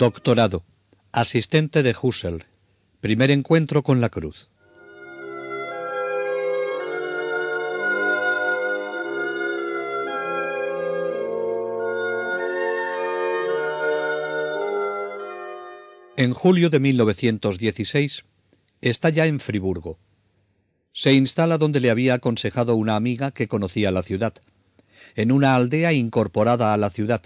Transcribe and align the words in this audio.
Doctorado. 0.00 0.64
Asistente 1.12 1.82
de 1.82 1.94
Husserl. 1.94 2.46
Primer 3.02 3.30
encuentro 3.30 3.82
con 3.82 4.00
la 4.00 4.08
cruz. 4.08 4.48
En 16.16 16.32
julio 16.32 16.70
de 16.70 16.80
1916 16.80 18.24
está 18.80 19.10
ya 19.10 19.26
en 19.26 19.38
Friburgo. 19.38 19.98
Se 20.94 21.12
instala 21.12 21.58
donde 21.58 21.80
le 21.80 21.90
había 21.90 22.14
aconsejado 22.14 22.74
una 22.74 22.96
amiga 22.96 23.32
que 23.32 23.48
conocía 23.48 23.90
la 23.90 24.02
ciudad, 24.02 24.32
en 25.14 25.30
una 25.30 25.54
aldea 25.56 25.92
incorporada 25.92 26.72
a 26.72 26.78
la 26.78 26.88
ciudad, 26.88 27.20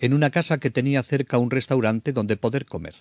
en 0.00 0.14
una 0.14 0.30
casa 0.30 0.58
que 0.58 0.70
tenía 0.70 1.02
cerca 1.02 1.38
un 1.38 1.50
restaurante 1.50 2.12
donde 2.12 2.38
poder 2.38 2.64
comer. 2.64 2.94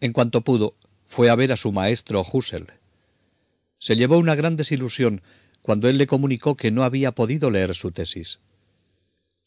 En 0.00 0.12
cuanto 0.12 0.42
pudo, 0.42 0.76
fue 1.06 1.30
a 1.30 1.34
ver 1.34 1.50
a 1.50 1.56
su 1.56 1.72
maestro 1.72 2.24
Husserl. 2.32 2.72
Se 3.78 3.96
llevó 3.96 4.18
una 4.18 4.36
gran 4.36 4.56
desilusión 4.56 5.20
cuando 5.62 5.88
él 5.88 5.98
le 5.98 6.06
comunicó 6.06 6.56
que 6.56 6.70
no 6.70 6.84
había 6.84 7.12
podido 7.12 7.50
leer 7.50 7.74
su 7.74 7.90
tesis. 7.90 8.38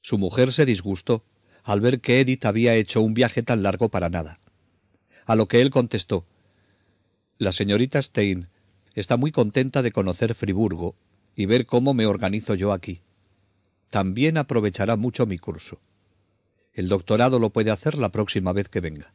Su 0.02 0.18
mujer 0.18 0.52
se 0.52 0.66
disgustó 0.66 1.24
al 1.64 1.80
ver 1.80 2.02
que 2.02 2.20
Edith 2.20 2.46
había 2.46 2.76
hecho 2.76 3.02
un 3.02 3.14
viaje 3.14 3.42
tan 3.42 3.64
largo 3.64 3.90
para 3.90 4.10
nada. 4.10 4.40
A 5.26 5.36
lo 5.36 5.48
que 5.48 5.62
él 5.62 5.70
contestó, 5.70 6.26
La 7.38 7.52
señorita 7.52 8.02
Stein 8.02 8.48
está 8.96 9.16
muy 9.16 9.32
contenta 9.32 9.82
de 9.82 9.92
conocer 9.92 10.34
Friburgo 10.34 10.96
y 11.36 11.46
ver 11.46 11.66
cómo 11.66 11.94
me 11.94 12.06
organizo 12.06 12.56
yo 12.56 12.74
aquí. 12.74 13.02
También 13.90 14.38
aprovechará 14.38 14.96
mucho 14.96 15.26
mi 15.26 15.38
curso. 15.38 15.80
El 16.78 16.90
doctorado 16.90 17.40
lo 17.40 17.50
puede 17.50 17.72
hacer 17.72 17.98
la 17.98 18.12
próxima 18.12 18.54
vez 18.54 18.70
que 18.70 18.82
venga. 18.82 19.12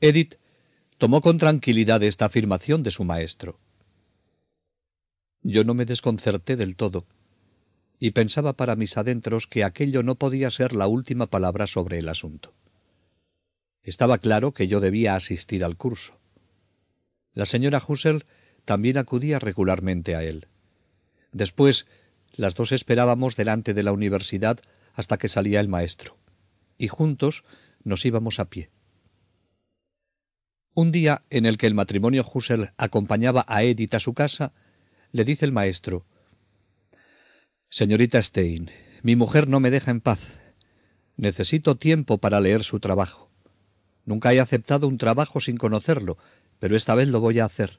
Edith 0.00 0.36
tomó 0.96 1.20
con 1.20 1.38
tranquilidad 1.38 2.00
esta 2.04 2.26
afirmación 2.26 2.84
de 2.84 2.92
su 2.92 3.02
maestro. 3.02 3.58
Yo 5.42 5.64
no 5.64 5.74
me 5.74 5.86
desconcerté 5.86 6.54
del 6.54 6.76
todo, 6.76 7.04
y 7.98 8.12
pensaba 8.12 8.52
para 8.52 8.76
mis 8.76 8.96
adentros 8.96 9.48
que 9.48 9.64
aquello 9.64 10.04
no 10.04 10.14
podía 10.14 10.52
ser 10.52 10.72
la 10.72 10.86
última 10.86 11.26
palabra 11.26 11.66
sobre 11.66 11.98
el 11.98 12.08
asunto. 12.08 12.54
Estaba 13.82 14.18
claro 14.18 14.52
que 14.52 14.68
yo 14.68 14.78
debía 14.78 15.16
asistir 15.16 15.64
al 15.64 15.76
curso. 15.76 16.16
La 17.34 17.44
señora 17.44 17.82
Husserl 17.84 18.24
también 18.64 18.98
acudía 18.98 19.40
regularmente 19.40 20.14
a 20.14 20.22
él. 20.22 20.46
Después, 21.32 21.86
las 22.36 22.54
dos 22.54 22.70
esperábamos 22.70 23.34
delante 23.34 23.74
de 23.74 23.82
la 23.82 23.90
universidad 23.90 24.60
hasta 24.98 25.16
que 25.16 25.28
salía 25.28 25.60
el 25.60 25.68
maestro, 25.68 26.18
y 26.76 26.88
juntos 26.88 27.44
nos 27.84 28.04
íbamos 28.04 28.40
a 28.40 28.50
pie. 28.50 28.68
Un 30.74 30.90
día 30.90 31.22
en 31.30 31.46
el 31.46 31.56
que 31.56 31.68
el 31.68 31.74
matrimonio 31.74 32.26
Husserl 32.28 32.72
acompañaba 32.76 33.44
a 33.46 33.62
Edith 33.62 33.94
a 33.94 34.00
su 34.00 34.12
casa, 34.12 34.52
le 35.12 35.24
dice 35.24 35.44
el 35.44 35.52
maestro 35.52 36.04
Señorita 37.68 38.20
Stein, 38.20 38.72
mi 39.02 39.14
mujer 39.14 39.46
no 39.46 39.60
me 39.60 39.70
deja 39.70 39.92
en 39.92 40.00
paz. 40.00 40.40
Necesito 41.16 41.76
tiempo 41.76 42.18
para 42.18 42.40
leer 42.40 42.64
su 42.64 42.80
trabajo. 42.80 43.30
Nunca 44.04 44.32
he 44.32 44.40
aceptado 44.40 44.88
un 44.88 44.98
trabajo 44.98 45.38
sin 45.40 45.58
conocerlo, 45.58 46.18
pero 46.58 46.74
esta 46.74 46.96
vez 46.96 47.06
lo 47.06 47.20
voy 47.20 47.38
a 47.38 47.44
hacer. 47.44 47.78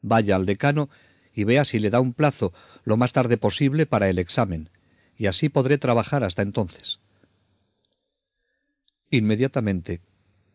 Vaya 0.00 0.36
al 0.36 0.46
decano 0.46 0.88
y 1.34 1.44
vea 1.44 1.66
si 1.66 1.78
le 1.78 1.90
da 1.90 2.00
un 2.00 2.14
plazo 2.14 2.54
lo 2.84 2.96
más 2.96 3.12
tarde 3.12 3.36
posible 3.36 3.84
para 3.84 4.08
el 4.08 4.18
examen, 4.18 4.70
y 5.16 5.26
así 5.26 5.48
podré 5.48 5.78
trabajar 5.78 6.24
hasta 6.24 6.42
entonces. 6.42 7.00
Inmediatamente 9.10 10.00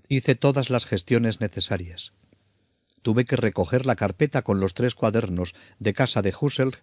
hice 0.09 0.35
todas 0.35 0.69
las 0.69 0.85
gestiones 0.85 1.41
necesarias. 1.41 2.13
Tuve 3.01 3.25
que 3.25 3.35
recoger 3.35 3.85
la 3.85 3.95
carpeta 3.95 4.41
con 4.41 4.59
los 4.59 4.73
tres 4.73 4.95
cuadernos 4.95 5.53
de 5.79 5.93
casa 5.93 6.21
de 6.21 6.33
Husserl 6.39 6.75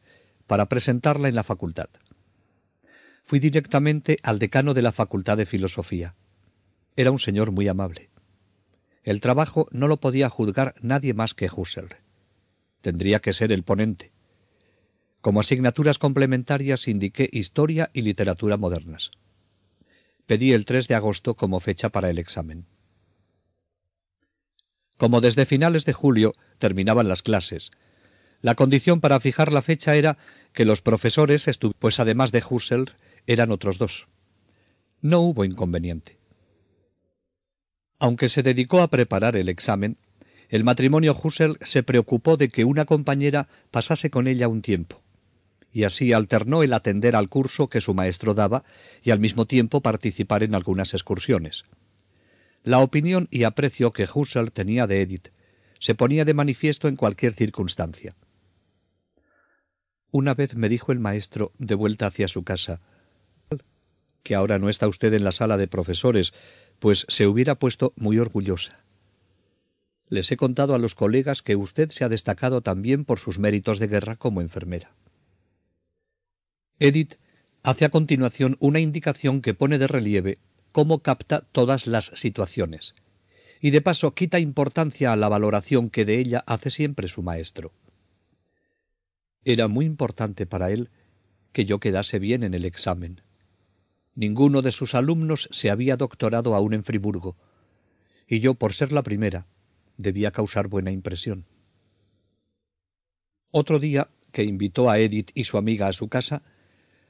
para 0.46 0.68
presentarla 0.68 1.28
en 1.28 1.34
la 1.34 1.42
facultad. 1.42 1.88
Fui 3.24 3.38
directamente 3.38 4.18
al 4.22 4.38
decano 4.38 4.74
de 4.74 4.82
la 4.82 4.92
Facultad 4.92 5.36
de 5.36 5.46
Filosofía. 5.46 6.14
Era 6.96 7.10
un 7.10 7.18
señor 7.18 7.50
muy 7.50 7.66
amable. 7.68 8.10
El 9.02 9.20
trabajo 9.20 9.68
no 9.70 9.88
lo 9.88 9.98
podía 9.98 10.28
juzgar 10.28 10.74
nadie 10.80 11.12
más 11.12 11.34
que 11.34 11.50
Husserl. 11.54 11.96
Tendría 12.80 13.20
que 13.20 13.32
ser 13.32 13.50
el 13.52 13.62
ponente. 13.62 14.13
Como 15.24 15.40
asignaturas 15.40 15.96
complementarias 15.96 16.86
indiqué 16.86 17.30
Historia 17.32 17.88
y 17.94 18.02
Literatura 18.02 18.58
Modernas. 18.58 19.10
Pedí 20.26 20.52
el 20.52 20.66
3 20.66 20.86
de 20.86 20.96
agosto 20.96 21.32
como 21.32 21.60
fecha 21.60 21.88
para 21.88 22.10
el 22.10 22.18
examen. 22.18 22.66
Como 24.98 25.22
desde 25.22 25.46
finales 25.46 25.86
de 25.86 25.94
julio 25.94 26.34
terminaban 26.58 27.08
las 27.08 27.22
clases, 27.22 27.70
la 28.42 28.54
condición 28.54 29.00
para 29.00 29.18
fijar 29.18 29.50
la 29.50 29.62
fecha 29.62 29.94
era 29.94 30.18
que 30.52 30.66
los 30.66 30.82
profesores 30.82 31.48
estuvieran, 31.48 31.80
pues 31.80 32.00
además 32.00 32.30
de 32.30 32.44
Husserl 32.46 32.92
eran 33.26 33.50
otros 33.50 33.78
dos. 33.78 34.08
No 35.00 35.20
hubo 35.20 35.46
inconveniente. 35.46 36.18
Aunque 37.98 38.28
se 38.28 38.42
dedicó 38.42 38.82
a 38.82 38.90
preparar 38.90 39.36
el 39.36 39.48
examen, 39.48 39.96
el 40.50 40.64
matrimonio 40.64 41.18
Husserl 41.18 41.56
se 41.62 41.82
preocupó 41.82 42.36
de 42.36 42.50
que 42.50 42.66
una 42.66 42.84
compañera 42.84 43.48
pasase 43.70 44.10
con 44.10 44.28
ella 44.28 44.48
un 44.48 44.60
tiempo 44.60 45.02
y 45.74 45.82
así 45.82 46.12
alternó 46.12 46.62
el 46.62 46.72
atender 46.72 47.16
al 47.16 47.28
curso 47.28 47.68
que 47.68 47.80
su 47.80 47.94
maestro 47.94 48.32
daba 48.32 48.62
y 49.02 49.10
al 49.10 49.18
mismo 49.18 49.44
tiempo 49.44 49.82
participar 49.82 50.44
en 50.44 50.54
algunas 50.54 50.94
excursiones. 50.94 51.64
La 52.62 52.78
opinión 52.78 53.26
y 53.30 53.42
aprecio 53.42 53.92
que 53.92 54.08
Husserl 54.12 54.52
tenía 54.52 54.86
de 54.86 55.02
Edith 55.02 55.28
se 55.80 55.96
ponía 55.96 56.24
de 56.24 56.32
manifiesto 56.32 56.86
en 56.86 56.94
cualquier 56.94 57.34
circunstancia. 57.34 58.14
Una 60.12 60.32
vez 60.34 60.54
me 60.54 60.68
dijo 60.68 60.92
el 60.92 61.00
maestro, 61.00 61.52
de 61.58 61.74
vuelta 61.74 62.06
hacia 62.06 62.28
su 62.28 62.44
casa, 62.44 62.80
que 64.22 64.36
ahora 64.36 64.60
no 64.60 64.68
está 64.68 64.86
usted 64.86 65.12
en 65.12 65.24
la 65.24 65.32
sala 65.32 65.56
de 65.56 65.66
profesores, 65.66 66.32
pues 66.78 67.04
se 67.08 67.26
hubiera 67.26 67.56
puesto 67.56 67.92
muy 67.96 68.20
orgullosa. 68.20 68.84
Les 70.08 70.30
he 70.30 70.36
contado 70.36 70.76
a 70.76 70.78
los 70.78 70.94
colegas 70.94 71.42
que 71.42 71.56
usted 71.56 71.90
se 71.90 72.04
ha 72.04 72.08
destacado 72.08 72.60
también 72.60 73.04
por 73.04 73.18
sus 73.18 73.40
méritos 73.40 73.80
de 73.80 73.88
guerra 73.88 74.14
como 74.14 74.40
enfermera. 74.40 74.94
Edith 76.80 77.14
hace 77.62 77.84
a 77.84 77.88
continuación 77.88 78.56
una 78.58 78.80
indicación 78.80 79.42
que 79.42 79.54
pone 79.54 79.78
de 79.78 79.86
relieve 79.86 80.38
cómo 80.72 81.00
capta 81.00 81.42
todas 81.52 81.86
las 81.86 82.10
situaciones, 82.14 82.94
y 83.60 83.70
de 83.70 83.80
paso 83.80 84.14
quita 84.14 84.40
importancia 84.40 85.12
a 85.12 85.16
la 85.16 85.28
valoración 85.28 85.88
que 85.88 86.04
de 86.04 86.18
ella 86.18 86.42
hace 86.46 86.70
siempre 86.70 87.06
su 87.06 87.22
maestro. 87.22 87.72
Era 89.44 89.68
muy 89.68 89.86
importante 89.86 90.46
para 90.46 90.72
él 90.72 90.90
que 91.52 91.64
yo 91.64 91.78
quedase 91.78 92.18
bien 92.18 92.42
en 92.42 92.54
el 92.54 92.64
examen. 92.64 93.20
Ninguno 94.16 94.60
de 94.60 94.72
sus 94.72 94.96
alumnos 94.96 95.48
se 95.52 95.70
había 95.70 95.96
doctorado 95.96 96.56
aún 96.56 96.74
en 96.74 96.82
Friburgo, 96.82 97.36
y 98.26 98.40
yo, 98.40 98.54
por 98.54 98.72
ser 98.72 98.90
la 98.90 99.02
primera, 99.02 99.46
debía 99.96 100.32
causar 100.32 100.66
buena 100.66 100.90
impresión. 100.90 101.46
Otro 103.52 103.78
día, 103.78 104.08
que 104.32 104.42
invitó 104.42 104.90
a 104.90 104.98
Edith 104.98 105.30
y 105.34 105.44
su 105.44 105.56
amiga 105.56 105.86
a 105.86 105.92
su 105.92 106.08
casa, 106.08 106.42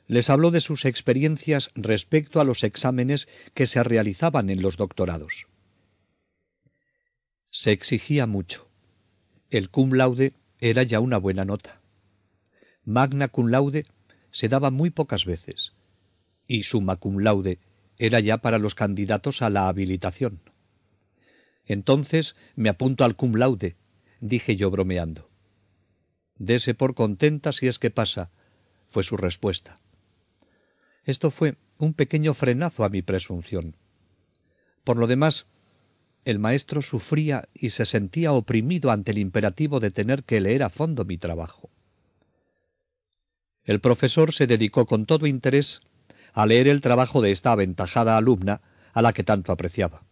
les 0.06 0.28
habló 0.30 0.50
de 0.50 0.60
sus 0.60 0.84
experiencias 0.84 1.70
respecto 1.74 2.40
a 2.40 2.44
los 2.44 2.62
exámenes 2.62 3.28
que 3.54 3.66
se 3.66 3.82
realizaban 3.82 4.50
en 4.50 4.62
los 4.62 4.76
doctorados. 4.76 5.46
Se 7.50 7.72
exigía 7.72 8.26
mucho. 8.26 8.68
El 9.50 9.70
cum 9.70 9.92
laude 9.92 10.34
era 10.58 10.82
ya 10.82 11.00
una 11.00 11.18
buena 11.18 11.44
nota. 11.44 11.80
Magna 12.84 13.28
cum 13.28 13.48
laude 13.48 13.86
se 14.30 14.48
daba 14.48 14.70
muy 14.70 14.90
pocas 14.90 15.24
veces, 15.24 15.72
y 16.46 16.64
summa 16.64 16.96
cum 16.96 17.18
laude 17.18 17.58
era 17.98 18.20
ya 18.20 18.38
para 18.38 18.58
los 18.58 18.74
candidatos 18.74 19.42
a 19.42 19.50
la 19.50 19.68
habilitación. 19.68 20.40
Entonces 21.64 22.34
me 22.56 22.68
apunto 22.68 23.04
al 23.04 23.16
cum 23.16 23.36
laude, 23.36 23.76
dije 24.20 24.56
yo 24.56 24.70
bromeando. 24.70 25.30
Dese 26.36 26.74
por 26.74 26.94
contenta 26.94 27.52
si 27.52 27.68
es 27.68 27.78
que 27.78 27.90
pasa, 27.90 28.30
fue 28.88 29.04
su 29.04 29.16
respuesta. 29.16 29.80
Esto 31.04 31.30
fue 31.30 31.56
un 31.78 31.94
pequeño 31.94 32.34
frenazo 32.34 32.84
a 32.84 32.88
mi 32.88 33.02
presunción. 33.02 33.76
Por 34.84 34.98
lo 34.98 35.06
demás, 35.06 35.46
el 36.24 36.38
maestro 36.38 36.80
sufría 36.80 37.48
y 37.52 37.70
se 37.70 37.84
sentía 37.84 38.32
oprimido 38.32 38.90
ante 38.90 39.10
el 39.10 39.18
imperativo 39.18 39.80
de 39.80 39.90
tener 39.90 40.24
que 40.24 40.40
leer 40.40 40.62
a 40.62 40.70
fondo 40.70 41.04
mi 41.04 41.18
trabajo. 41.18 41.70
El 43.64 43.80
profesor 43.80 44.32
se 44.32 44.46
dedicó 44.46 44.86
con 44.86 45.06
todo 45.06 45.26
interés 45.26 45.80
a 46.32 46.46
leer 46.46 46.68
el 46.68 46.80
trabajo 46.80 47.20
de 47.20 47.30
esta 47.30 47.52
aventajada 47.52 48.16
alumna 48.16 48.62
a 48.92 49.02
la 49.02 49.12
que 49.12 49.24
tanto 49.24 49.52
apreciaba. 49.52 50.04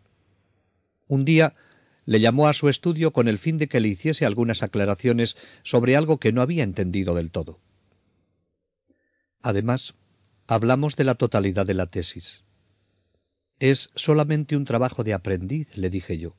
Un 1.09 1.25
día 1.25 1.55
le 2.05 2.21
llamó 2.21 2.49
a 2.49 2.53
su 2.53 2.69
estudio 2.69 3.13
con 3.13 3.29
el 3.29 3.39
fin 3.39 3.59
de 3.59 3.69
que 3.69 3.81
le 3.81 3.89
hiciese 3.89 4.27
algunas 4.27 4.63
aclaraciones 4.63 5.37
sobre 5.63 5.97
algo 5.97 6.19
que 6.19 6.33
no 6.33 6.43
había 6.43 6.65
entendido 6.65 7.15
del 7.15 7.31
todo. 7.31 7.61
Además, 9.41 9.95
hablamos 10.55 10.97
de 10.97 11.05
la 11.05 11.15
totalidad 11.15 11.65
de 11.65 11.73
la 11.73 11.87
tesis. 11.87 12.45
Es 13.59 13.91
solamente 13.95 14.55
un 14.55 14.67
trabajo 14.67 15.03
de 15.03 15.15
aprendiz, 15.15 15.75
le 15.77 15.89
dije 15.89 16.19
yo. 16.19 16.37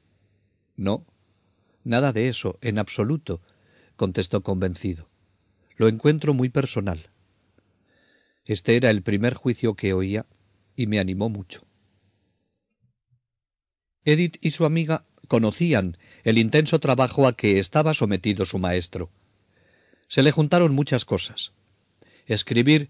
No, 0.75 1.07
nada 1.83 2.13
de 2.13 2.27
eso, 2.27 2.59
en 2.61 2.77
absoluto, 2.77 3.41
contestó 3.95 4.43
convencido. 4.43 5.09
Lo 5.77 5.87
encuentro 5.87 6.35
muy 6.35 6.49
personal. 6.49 7.09
Este 8.45 8.75
era 8.75 8.91
el 8.91 9.01
primer 9.01 9.33
juicio 9.33 9.73
que 9.73 9.93
oía 9.93 10.27
y 10.75 10.85
me 10.85 10.99
animó 10.99 11.29
mucho. 11.29 11.65
Edith 14.05 14.37
y 14.41 14.51
su 14.51 14.65
amiga 14.65 15.05
conocían 15.27 15.97
el 16.23 16.37
intenso 16.37 16.79
trabajo 16.79 17.25
a 17.25 17.35
que 17.35 17.57
estaba 17.57 17.95
sometido 17.95 18.45
su 18.45 18.59
maestro. 18.59 19.09
Se 20.07 20.21
le 20.21 20.31
juntaron 20.31 20.75
muchas 20.75 21.03
cosas. 21.03 21.53
Escribir 22.27 22.89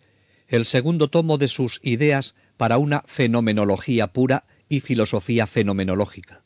el 0.53 0.65
segundo 0.65 1.07
tomo 1.09 1.39
de 1.39 1.47
sus 1.47 1.79
ideas 1.81 2.35
para 2.57 2.77
una 2.77 3.01
fenomenología 3.07 4.13
pura 4.13 4.45
y 4.69 4.81
filosofía 4.81 5.47
fenomenológica. 5.47 6.44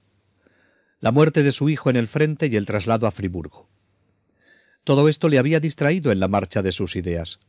La 1.02 1.12
muerte 1.12 1.44
de 1.44 1.52
su 1.52 1.68
hijo 1.68 1.90
en 1.90 1.98
el 1.98 2.08
frente 2.08 2.48
y 2.48 2.56
el 2.56 2.66
traslado 2.66 3.06
a 3.06 3.12
Friburgo. 3.12 3.68
Todo 4.86 5.10
esto 5.10 5.28
le 5.28 5.40
había 5.40 5.60
distraído 5.60 6.14
en 6.14 6.22
la 6.22 6.30
marcha 6.30 6.62
de 6.62 6.72
sus 6.72 6.96
ideas. 6.96 7.42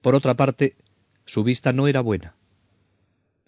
Por 0.00 0.14
otra 0.14 0.34
parte, 0.34 0.76
su 1.26 1.44
vista 1.44 1.74
no 1.74 1.88
era 1.88 2.00
buena. 2.00 2.36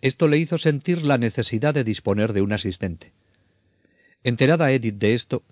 Esto 0.03 0.29
le 0.29 0.37
hizo 0.37 0.59
sentir 0.59 1.07
la 1.07 1.17
necesidad 1.17 1.73
de 1.73 1.83
disponer 1.83 2.35
de 2.35 2.43
un 2.43 2.53
asistente. 2.53 3.15
Enterada 4.23 4.71
Edith 4.71 4.99
de 4.99 5.15
esto, 5.15 5.45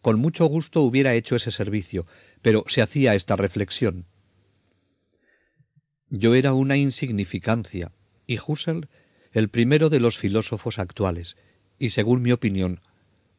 con 0.00 0.18
mucho 0.18 0.46
gusto 0.46 0.80
hubiera 0.80 1.12
hecho 1.12 1.36
ese 1.36 1.50
servicio, 1.50 2.06
pero 2.40 2.64
se 2.68 2.80
hacía 2.80 3.14
esta 3.14 3.36
reflexión. 3.36 4.06
Yo 6.10 6.34
era 6.34 6.54
una 6.54 6.76
insignificancia, 6.76 7.92
y 8.26 8.38
Husserl 8.38 8.88
el 9.32 9.48
primero 9.48 9.90
de 9.90 10.00
los 10.00 10.18
filósofos 10.18 10.80
actuales, 10.80 11.36
y 11.78 11.90
según 11.90 12.20
mi 12.20 12.32
opinión, 12.32 12.80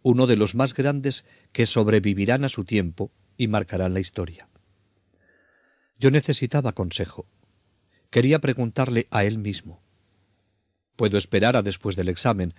uno 0.03 0.25
de 0.25 0.37
los 0.37 0.55
más 0.55 0.73
grandes 0.73 1.25
que 1.51 1.65
sobrevivirán 1.65 2.45
a 2.45 2.49
su 2.49 2.63
tiempo 2.63 3.11
y 3.35 3.47
marcarán 3.47 3.93
la 3.93 3.99
historia. 3.99 4.47
Yo 5.99 6.11
necesitaba 6.11 6.71
consejo. 6.71 7.27
Quería 8.09 8.39
preguntarle 8.39 9.07
a 9.11 9.25
él 9.25 9.37
mismo. 9.37 9.83
Puedo 10.95 11.17
esperar 11.17 11.57
a 11.57 11.61
después 11.61 11.97
del 11.97 12.07
examen. 12.07 12.53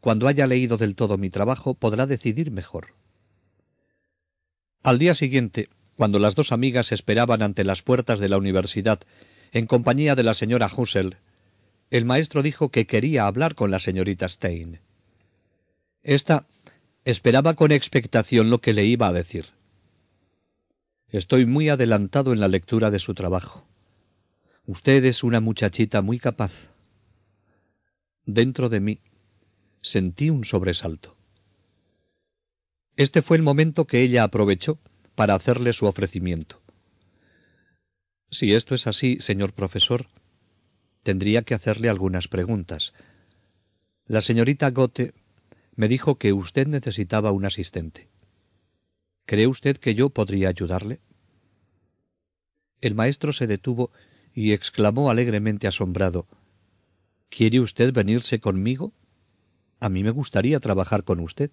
Cuando 0.00 0.26
haya 0.26 0.46
leído 0.46 0.76
del 0.76 0.96
todo 0.96 1.18
mi 1.18 1.30
trabajo, 1.30 1.74
podrá 1.74 2.06
decidir 2.06 2.50
mejor. 2.50 2.94
Al 4.82 4.98
día 4.98 5.14
siguiente, 5.14 5.68
cuando 5.96 6.18
las 6.18 6.34
dos 6.34 6.52
amigas 6.52 6.92
esperaban 6.92 7.42
ante 7.42 7.64
las 7.64 7.82
puertas 7.82 8.18
de 8.18 8.28
la 8.28 8.38
universidad 8.38 9.00
en 9.56 9.66
compañía 9.66 10.14
de 10.14 10.22
la 10.22 10.34
señora 10.34 10.68
Husserl, 10.74 11.16
el 11.88 12.04
maestro 12.04 12.42
dijo 12.42 12.68
que 12.68 12.86
quería 12.86 13.26
hablar 13.26 13.54
con 13.54 13.70
la 13.70 13.78
señorita 13.78 14.28
Stein. 14.28 14.80
Esta 16.02 16.46
esperaba 17.06 17.54
con 17.54 17.72
expectación 17.72 18.50
lo 18.50 18.60
que 18.60 18.74
le 18.74 18.84
iba 18.84 19.08
a 19.08 19.14
decir. 19.14 19.46
Estoy 21.08 21.46
muy 21.46 21.70
adelantado 21.70 22.34
en 22.34 22.40
la 22.40 22.48
lectura 22.48 22.90
de 22.90 22.98
su 22.98 23.14
trabajo. 23.14 23.66
Usted 24.66 25.02
es 25.06 25.24
una 25.24 25.40
muchachita 25.40 26.02
muy 26.02 26.18
capaz. 26.18 26.70
Dentro 28.26 28.68
de 28.68 28.80
mí 28.80 29.00
sentí 29.80 30.28
un 30.28 30.44
sobresalto. 30.44 31.16
Este 32.96 33.22
fue 33.22 33.38
el 33.38 33.42
momento 33.42 33.86
que 33.86 34.02
ella 34.02 34.22
aprovechó 34.22 34.78
para 35.14 35.34
hacerle 35.34 35.72
su 35.72 35.86
ofrecimiento. 35.86 36.60
Si 38.38 38.52
esto 38.52 38.74
es 38.74 38.86
así, 38.86 39.16
señor 39.18 39.54
profesor, 39.54 40.08
tendría 41.02 41.40
que 41.40 41.54
hacerle 41.54 41.88
algunas 41.88 42.28
preguntas. 42.28 42.92
La 44.04 44.20
señorita 44.20 44.70
Gote 44.72 45.14
me 45.74 45.88
dijo 45.88 46.18
que 46.18 46.34
usted 46.34 46.66
necesitaba 46.66 47.30
un 47.32 47.46
asistente. 47.46 48.10
¿Cree 49.24 49.46
usted 49.46 49.78
que 49.78 49.94
yo 49.94 50.10
podría 50.10 50.50
ayudarle? 50.50 51.00
El 52.82 52.94
maestro 52.94 53.32
se 53.32 53.46
detuvo 53.46 53.90
y 54.34 54.52
exclamó 54.52 55.08
alegremente 55.08 55.66
asombrado 55.66 56.26
¿Quiere 57.30 57.60
usted 57.60 57.90
venirse 57.94 58.38
conmigo? 58.38 58.92
A 59.80 59.88
mí 59.88 60.04
me 60.04 60.10
gustaría 60.10 60.60
trabajar 60.60 61.04
con 61.04 61.20
usted. 61.20 61.52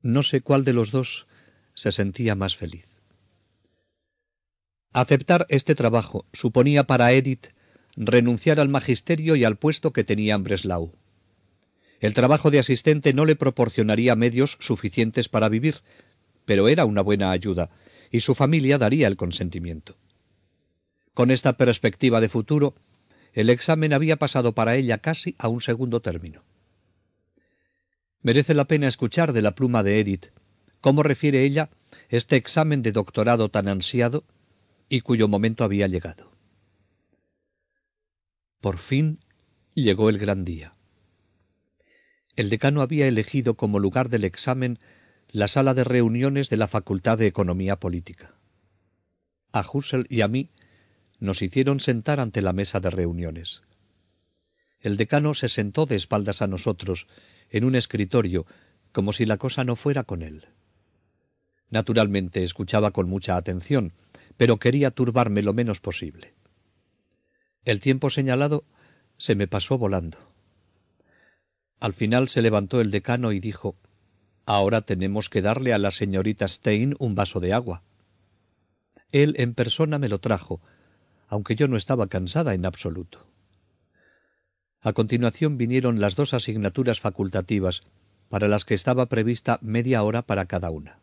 No 0.00 0.22
sé 0.22 0.40
cuál 0.40 0.64
de 0.64 0.72
los 0.72 0.90
dos 0.90 1.26
se 1.74 1.92
sentía 1.92 2.34
más 2.34 2.56
feliz. 2.56 3.01
Aceptar 4.92 5.46
este 5.48 5.74
trabajo 5.74 6.26
suponía 6.32 6.84
para 6.84 7.12
Edith 7.12 7.46
renunciar 7.96 8.60
al 8.60 8.68
magisterio 8.68 9.36
y 9.36 9.44
al 9.44 9.56
puesto 9.56 9.92
que 9.92 10.04
tenía 10.04 10.34
en 10.34 10.44
Breslau. 10.44 10.92
El 12.00 12.14
trabajo 12.14 12.50
de 12.50 12.58
asistente 12.58 13.14
no 13.14 13.24
le 13.24 13.36
proporcionaría 13.36 14.16
medios 14.16 14.58
suficientes 14.60 15.28
para 15.28 15.48
vivir, 15.48 15.76
pero 16.44 16.68
era 16.68 16.84
una 16.84 17.00
buena 17.00 17.30
ayuda, 17.30 17.70
y 18.10 18.20
su 18.20 18.34
familia 18.34 18.76
daría 18.76 19.06
el 19.06 19.16
consentimiento. 19.16 19.96
Con 21.14 21.30
esta 21.30 21.56
perspectiva 21.56 22.20
de 22.20 22.28
futuro, 22.28 22.74
el 23.32 23.48
examen 23.48 23.92
había 23.92 24.16
pasado 24.16 24.54
para 24.54 24.76
ella 24.76 24.98
casi 24.98 25.34
a 25.38 25.48
un 25.48 25.60
segundo 25.60 26.00
término. 26.00 26.42
Merece 28.20 28.52
la 28.52 28.66
pena 28.66 28.88
escuchar 28.88 29.32
de 29.32 29.42
la 29.42 29.54
pluma 29.54 29.82
de 29.82 30.00
Edith 30.00 30.26
cómo 30.80 31.02
refiere 31.02 31.44
ella 31.44 31.70
este 32.08 32.36
examen 32.36 32.82
de 32.82 32.92
doctorado 32.92 33.48
tan 33.48 33.68
ansiado 33.68 34.24
y 34.92 35.00
cuyo 35.00 35.26
momento 35.26 35.64
había 35.64 35.88
llegado. 35.88 36.30
Por 38.60 38.76
fin 38.76 39.20
llegó 39.72 40.10
el 40.10 40.18
gran 40.18 40.44
día. 40.44 40.74
El 42.36 42.50
decano 42.50 42.82
había 42.82 43.08
elegido 43.08 43.54
como 43.54 43.78
lugar 43.78 44.10
del 44.10 44.24
examen 44.24 44.78
la 45.30 45.48
sala 45.48 45.72
de 45.72 45.84
reuniones 45.84 46.50
de 46.50 46.58
la 46.58 46.68
Facultad 46.68 47.16
de 47.16 47.26
Economía 47.26 47.76
Política. 47.76 48.34
A 49.50 49.64
Husserl 49.66 50.04
y 50.10 50.20
a 50.20 50.28
mí 50.28 50.50
nos 51.20 51.40
hicieron 51.40 51.80
sentar 51.80 52.20
ante 52.20 52.42
la 52.42 52.52
mesa 52.52 52.78
de 52.78 52.90
reuniones. 52.90 53.62
El 54.78 54.98
decano 54.98 55.32
se 55.32 55.48
sentó 55.48 55.86
de 55.86 55.96
espaldas 55.96 56.42
a 56.42 56.48
nosotros, 56.48 57.06
en 57.48 57.64
un 57.64 57.76
escritorio, 57.76 58.44
como 58.92 59.14
si 59.14 59.24
la 59.24 59.38
cosa 59.38 59.64
no 59.64 59.74
fuera 59.74 60.04
con 60.04 60.20
él. 60.20 60.48
Naturalmente 61.70 62.42
escuchaba 62.42 62.90
con 62.90 63.08
mucha 63.08 63.36
atención, 63.36 63.94
pero 64.36 64.58
quería 64.58 64.90
turbarme 64.90 65.42
lo 65.42 65.52
menos 65.52 65.80
posible. 65.80 66.34
El 67.64 67.80
tiempo 67.80 68.10
señalado 68.10 68.64
se 69.18 69.34
me 69.34 69.46
pasó 69.46 69.78
volando. 69.78 70.18
Al 71.78 71.94
final 71.94 72.28
se 72.28 72.42
levantó 72.42 72.80
el 72.80 72.90
decano 72.90 73.32
y 73.32 73.40
dijo 73.40 73.76
Ahora 74.44 74.80
tenemos 74.80 75.28
que 75.28 75.42
darle 75.42 75.72
a 75.72 75.78
la 75.78 75.92
señorita 75.92 76.48
Stein 76.48 76.96
un 76.98 77.14
vaso 77.14 77.38
de 77.38 77.52
agua. 77.52 77.82
Él 79.12 79.34
en 79.38 79.54
persona 79.54 79.98
me 79.98 80.08
lo 80.08 80.18
trajo, 80.18 80.60
aunque 81.28 81.54
yo 81.54 81.68
no 81.68 81.76
estaba 81.76 82.08
cansada 82.08 82.54
en 82.54 82.66
absoluto. 82.66 83.26
A 84.80 84.92
continuación 84.92 85.58
vinieron 85.58 86.00
las 86.00 86.16
dos 86.16 86.34
asignaturas 86.34 86.98
facultativas, 86.98 87.84
para 88.28 88.48
las 88.48 88.64
que 88.64 88.74
estaba 88.74 89.06
prevista 89.06 89.58
media 89.62 90.02
hora 90.02 90.22
para 90.22 90.46
cada 90.46 90.70
una. 90.70 90.98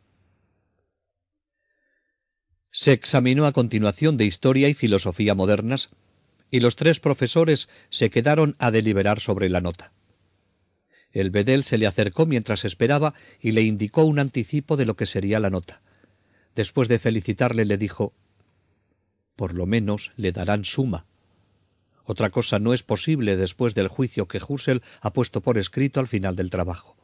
Se 2.72 2.92
examinó 2.92 3.46
a 3.46 3.52
continuación 3.52 4.18
de 4.18 4.26
Historia 4.26 4.70
y 4.70 4.74
Filosofía 4.74 5.36
modernas, 5.36 5.90
y 6.52 6.60
los 6.60 6.76
tres 6.76 7.00
profesores 7.00 7.70
se 7.90 8.10
quedaron 8.10 8.56
a 8.60 8.72
deliberar 8.72 9.20
sobre 9.20 9.50
la 9.50 9.62
nota. 9.62 9.92
El 11.12 11.32
bedel 11.32 11.64
se 11.64 11.78
le 11.78 11.88
acercó 11.88 12.26
mientras 12.26 12.66
esperaba 12.66 13.14
y 13.40 13.52
le 13.52 13.62
indicó 13.62 14.04
un 14.04 14.20
anticipo 14.20 14.78
de 14.78 14.86
lo 14.86 14.96
que 14.96 15.06
sería 15.06 15.40
la 15.40 15.50
nota. 15.50 15.82
Después 16.56 16.88
de 16.88 17.00
felicitarle 17.00 17.66
le 17.66 17.78
dijo 17.78 18.14
por 19.40 19.56
lo 19.56 19.66
menos 19.66 20.12
le 20.18 20.34
darán 20.34 20.66
suma. 20.66 21.06
Otra 22.04 22.30
cosa 22.30 22.60
no 22.60 22.74
es 22.74 22.84
posible 22.84 23.38
después 23.38 23.74
del 23.74 23.88
juicio 23.88 24.28
que 24.28 24.42
Husserl 24.46 24.84
ha 25.00 25.14
puesto 25.14 25.40
por 25.40 25.58
escrito 25.58 26.02
al 26.02 26.10
final 26.10 26.36
del 26.36 26.50
trabajo. 26.50 26.98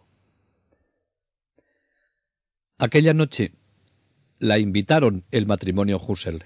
Aquella 2.78 3.14
noche 3.14 3.54
la 4.40 4.60
invitaron 4.60 5.24
el 5.32 5.46
matrimonio 5.46 6.00
Husserl. 6.06 6.44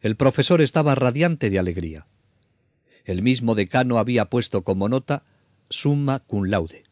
El 0.00 0.16
profesor 0.16 0.60
estaba 0.60 0.94
radiante 0.94 1.50
de 1.50 1.58
alegría. 1.58 2.06
El 3.04 3.22
mismo 3.22 3.54
decano 3.54 3.98
había 3.98 4.26
puesto 4.26 4.62
como 4.62 4.88
nota 4.88 5.24
summa 5.70 6.20
cum 6.20 6.44
laude. 6.44 6.84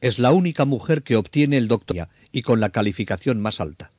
Es 0.00 0.18
la 0.18 0.32
única 0.32 0.64
mujer 0.64 1.02
que 1.02 1.16
obtiene 1.16 1.58
el 1.58 1.68
doctorado 1.68 2.10
y 2.32 2.42
con 2.42 2.60
la 2.60 2.70
calificación 2.70 3.40
más 3.40 3.60
alta. 3.60 3.92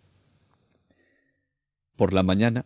Por 1.95 2.13
la 2.13 2.23
mañana, 2.23 2.65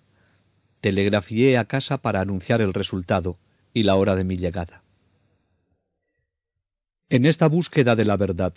telegrafié 0.81 1.57
a 1.57 1.65
casa 1.65 1.97
para 1.97 2.21
anunciar 2.21 2.61
el 2.61 2.73
resultado 2.73 3.37
y 3.73 3.83
la 3.83 3.95
hora 3.95 4.15
de 4.15 4.23
mi 4.23 4.37
llegada. 4.37 4.83
En 7.09 7.25
esta 7.25 7.47
búsqueda 7.47 7.95
de 7.95 8.05
la 8.05 8.17
verdad, 8.17 8.53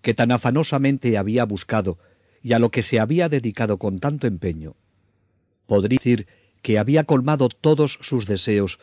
que 0.00 0.14
tan 0.14 0.30
afanosamente 0.30 1.18
había 1.18 1.44
buscado 1.44 1.98
y 2.46 2.52
a 2.52 2.60
lo 2.60 2.70
que 2.70 2.82
se 2.82 3.00
había 3.00 3.28
dedicado 3.28 3.76
con 3.76 3.98
tanto 3.98 4.28
empeño, 4.28 4.76
podría 5.66 5.98
decir 5.98 6.28
que 6.62 6.78
había 6.78 7.02
colmado 7.02 7.48
todos 7.48 7.98
sus 8.02 8.24
deseos 8.24 8.78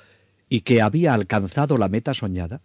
y 0.50 0.62
que 0.68 0.82
había 0.82 1.14
alcanzado 1.14 1.78
la 1.78 1.88
meta 1.88 2.14
soñada? 2.14 2.62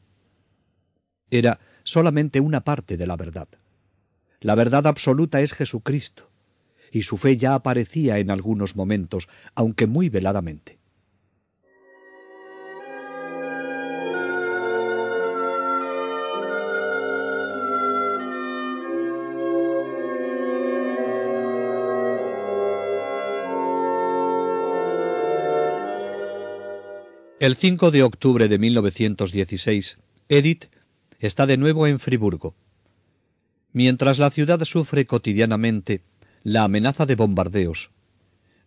Era 1.31 1.61
solamente 1.85 2.41
una 2.41 2.65
parte 2.65 2.97
de 2.97 3.07
la 3.07 3.15
verdad. 3.15 3.47
La 4.41 4.57
verdad 4.57 4.89
absoluta 4.89 5.41
es 5.41 5.53
Jesucristo, 5.53 6.33
y 6.91 7.03
su 7.03 7.17
fe 7.17 7.37
ya 7.37 7.55
aparecía 7.55 8.19
en 8.19 8.33
algunos 8.33 8.75
momentos, 8.75 9.29
aunque 9.55 9.87
muy 9.87 10.09
veladamente. 10.09 10.78
El 27.41 27.55
5 27.55 27.93
de 27.93 28.03
octubre 28.03 28.49
de 28.49 28.59
1916, 28.59 29.99
Edith 30.29 30.65
está 31.21 31.47
de 31.47 31.57
nuevo 31.57 31.87
en 31.87 32.01
Friburgo. 32.01 32.57
Mientras 33.73 34.19
la 34.19 34.31
ciudad 34.31 34.59
sufre 34.65 35.07
cotidianamente 35.07 36.03
la 36.43 36.65
amenaza 36.65 37.07
de 37.07 37.15
bombardeos, 37.15 37.93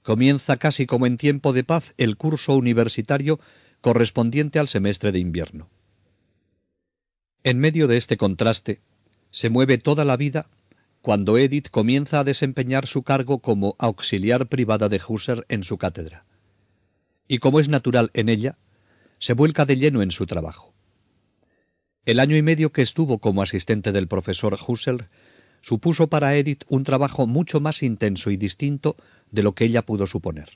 comienza 0.03 0.55
casi 0.55 0.85
como 0.85 1.05
en 1.05 1.17
tiempo 1.17 1.51
de 1.51 1.65
paz 1.65 1.93
el 1.97 2.15
curso 2.15 2.55
universitario 2.55 3.41
correspondiente 3.81 4.57
al 4.57 4.69
semestre 4.69 5.11
de 5.11 5.19
invierno. 5.19 5.69
En 7.43 7.59
medio 7.59 7.89
de 7.89 7.97
este 7.97 8.15
contraste, 8.15 8.79
se 9.31 9.49
mueve 9.49 9.79
toda 9.79 10.05
la 10.05 10.15
vida 10.15 10.47
cuando 11.01 11.37
Edith 11.37 11.67
comienza 11.71 12.21
a 12.21 12.23
desempeñar 12.23 12.87
su 12.87 13.03
cargo 13.03 13.39
como 13.39 13.75
auxiliar 13.79 14.47
privada 14.47 14.87
de 14.87 15.01
Husser 15.05 15.45
en 15.49 15.63
su 15.63 15.77
cátedra 15.77 16.23
y 17.31 17.37
como 17.37 17.61
es 17.61 17.69
natural 17.69 18.11
en 18.13 18.27
ella, 18.27 18.57
se 19.17 19.31
vuelca 19.31 19.63
de 19.63 19.77
lleno 19.77 20.01
en 20.01 20.11
su 20.11 20.25
trabajo. 20.25 20.73
El 22.03 22.19
año 22.19 22.35
y 22.35 22.41
medio 22.41 22.73
que 22.73 22.81
estuvo 22.81 23.19
como 23.19 23.41
asistente 23.41 23.93
del 23.93 24.09
profesor 24.09 24.59
Husserl 24.67 25.07
supuso 25.61 26.07
para 26.07 26.35
Edith 26.35 26.65
un 26.67 26.83
trabajo 26.83 27.27
mucho 27.27 27.61
más 27.61 27.83
intenso 27.83 28.31
y 28.31 28.35
distinto 28.35 28.97
de 29.31 29.43
lo 29.43 29.55
que 29.55 29.63
ella 29.63 29.85
pudo 29.85 30.07
suponer. 30.07 30.49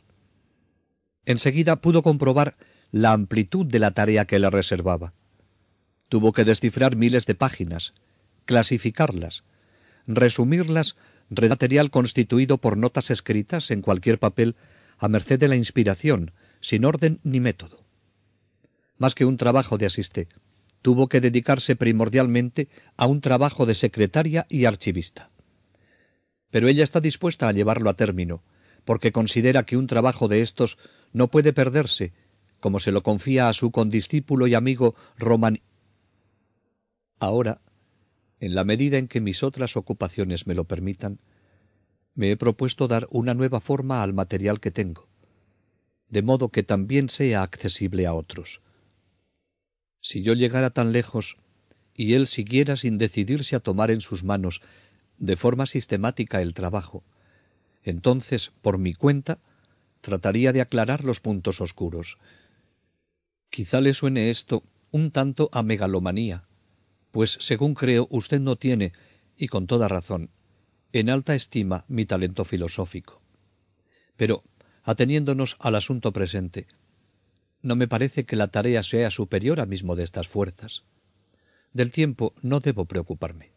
Enseguida 1.24 1.78
pudo 1.78 2.02
comprobar 2.02 2.58
la 2.92 3.14
amplitud 3.14 3.66
de 3.66 3.80
la 3.80 3.92
tarea 3.92 4.26
que 4.26 4.38
le 4.38 4.50
reservaba. 4.50 5.14
Tuvo 6.10 6.34
que 6.34 6.44
descifrar 6.44 6.98
miles 6.98 7.26
de 7.26 7.36
páginas, 7.36 7.94
clasificarlas, 8.44 9.46
resumirlas, 10.08 10.98
material 11.30 11.90
constituido 11.90 12.58
por 12.58 12.76
notas 12.76 13.12
escritas 13.12 13.72
en 13.72 13.82
cualquier 13.82 14.20
papel 14.20 14.58
a 14.98 15.08
merced 15.08 15.40
de 15.40 15.48
la 15.48 15.56
inspiración, 15.56 16.34
sin 16.60 16.86
orden 16.86 17.20
ni 17.24 17.40
método. 17.40 17.86
Más 18.98 19.16
que 19.16 19.26
un 19.26 19.38
trabajo 19.38 19.78
de 19.78 19.86
asiste, 19.86 20.28
tuvo 20.82 21.10
que 21.10 21.20
dedicarse 21.20 21.76
primordialmente 21.76 22.70
a 22.96 23.08
un 23.08 23.20
trabajo 23.20 23.66
de 23.66 23.76
secretaria 23.76 24.46
y 24.50 24.66
archivista. 24.66 25.32
Pero 26.52 26.68
ella 26.68 26.84
está 26.84 27.02
dispuesta 27.02 27.48
a 27.48 27.52
llevarlo 27.52 27.90
a 27.90 27.96
término, 27.96 28.44
porque 28.86 29.12
considera 29.12 29.66
que 29.66 29.78
un 29.78 29.88
trabajo 29.88 30.28
de 30.28 30.42
estos 30.42 30.78
no 31.12 31.30
puede 31.30 31.54
perderse, 31.54 32.14
como 32.60 32.80
se 32.80 32.92
lo 32.92 33.04
confía 33.04 33.50
a 33.50 33.54
su 33.54 33.72
condiscípulo 33.72 34.48
y 34.48 34.54
amigo 34.54 34.96
Roman. 35.18 35.62
Ahora, 37.20 37.62
en 38.40 38.56
la 38.56 38.64
medida 38.64 38.98
en 38.98 39.08
que 39.08 39.22
mis 39.22 39.44
otras 39.44 39.76
ocupaciones 39.76 40.48
me 40.48 40.54
lo 40.54 40.66
permitan, 40.66 41.20
me 42.14 42.32
he 42.32 42.38
propuesto 42.38 42.88
dar 42.88 43.08
una 43.10 43.34
nueva 43.34 43.60
forma 43.60 44.04
al 44.04 44.14
material 44.14 44.60
que 44.60 44.72
tengo 44.72 45.10
de 46.16 46.22
modo 46.22 46.48
que 46.48 46.64
también 46.64 47.10
sea 47.10 47.44
accesible 47.44 48.08
a 48.08 48.14
otros. 48.14 48.62
Si 50.00 50.24
yo 50.24 50.34
llegara 50.34 50.70
tan 50.70 50.94
lejos 50.94 51.36
y 51.94 52.14
él 52.14 52.26
siguiera 52.26 52.78
sin 52.78 52.98
decidirse 52.98 53.58
a 53.58 53.60
tomar 53.60 53.92
en 53.92 54.00
sus 54.00 54.24
manos 54.24 54.62
de 55.18 55.36
forma 55.36 55.66
sistemática 55.66 56.42
el 56.42 56.54
trabajo, 56.54 57.04
entonces, 57.84 58.54
por 58.62 58.78
mi 58.78 58.94
cuenta, 58.94 59.40
trataría 60.00 60.54
de 60.54 60.62
aclarar 60.62 61.04
los 61.04 61.20
puntos 61.20 61.60
oscuros. 61.60 62.18
Quizá 63.50 63.82
le 63.82 63.94
suene 63.94 64.30
esto 64.30 64.64
un 64.92 65.12
tanto 65.12 65.50
a 65.52 65.64
megalomanía, 65.64 66.46
pues 67.12 67.38
según 67.42 67.74
creo 67.74 68.08
usted 68.10 68.40
no 68.40 68.56
tiene, 68.56 68.94
y 69.36 69.50
con 69.50 69.68
toda 69.68 69.90
razón, 69.90 70.30
en 70.94 71.10
alta 71.10 71.36
estima 71.36 71.84
mi 71.90 72.06
talento 72.06 72.46
filosófico. 72.46 73.22
Pero 74.16 74.46
ateniéndonos 74.86 75.58
al 75.60 75.76
asunto 75.76 76.14
presente. 76.14 76.68
No 77.62 77.76
me 77.76 77.88
parece 77.88 78.26
que 78.26 78.36
la 78.36 78.48
tarea 78.48 78.84
sea 78.84 79.10
superior 79.10 79.60
a 79.60 79.66
mis 79.66 79.84
modestas 79.84 80.28
fuerzas. 80.28 80.86
Del 81.74 81.92
tiempo 81.92 82.34
no 82.42 82.60
debo 82.60 82.86
preocuparme. 82.86 83.52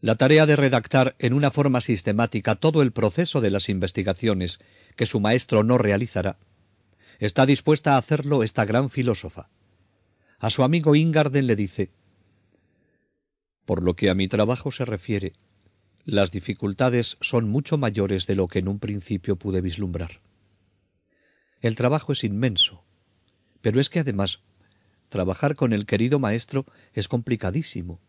La 0.00 0.16
tarea 0.16 0.46
de 0.46 0.56
redactar 0.56 1.14
en 1.18 1.34
una 1.34 1.50
forma 1.50 1.80
sistemática 1.80 2.56
todo 2.56 2.82
el 2.82 2.92
proceso 2.92 3.40
de 3.40 3.50
las 3.50 3.68
investigaciones 3.68 4.58
que 4.96 5.06
su 5.06 5.20
maestro 5.20 5.62
no 5.62 5.78
realizará, 5.78 6.38
está 7.18 7.46
dispuesta 7.46 7.94
a 7.94 7.98
hacerlo 7.98 8.42
esta 8.42 8.64
gran 8.64 8.90
filósofa. 8.90 9.48
A 10.38 10.50
su 10.50 10.62
amigo 10.62 10.94
Ingarden 10.94 11.46
le 11.46 11.56
dice, 11.56 11.90
Por 13.64 13.82
lo 13.82 13.94
que 13.94 14.10
a 14.10 14.14
mi 14.14 14.28
trabajo 14.28 14.72
se 14.72 14.84
refiere, 14.84 15.32
las 16.04 16.30
dificultades 16.30 17.16
son 17.20 17.48
mucho 17.48 17.78
mayores 17.78 18.26
de 18.26 18.34
lo 18.34 18.46
que 18.46 18.58
en 18.58 18.68
un 18.68 18.78
principio 18.78 19.36
pude 19.36 19.62
vislumbrar. 19.62 20.20
El 21.60 21.76
trabajo 21.76 22.12
es 22.12 22.24
inmenso, 22.24 22.84
pero 23.62 23.80
es 23.80 23.88
que 23.88 24.00
además 24.00 24.40
trabajar 25.08 25.56
con 25.56 25.72
el 25.72 25.86
querido 25.86 26.18
maestro 26.18 26.66
es 26.92 27.08
complicadísimo. 27.08 28.00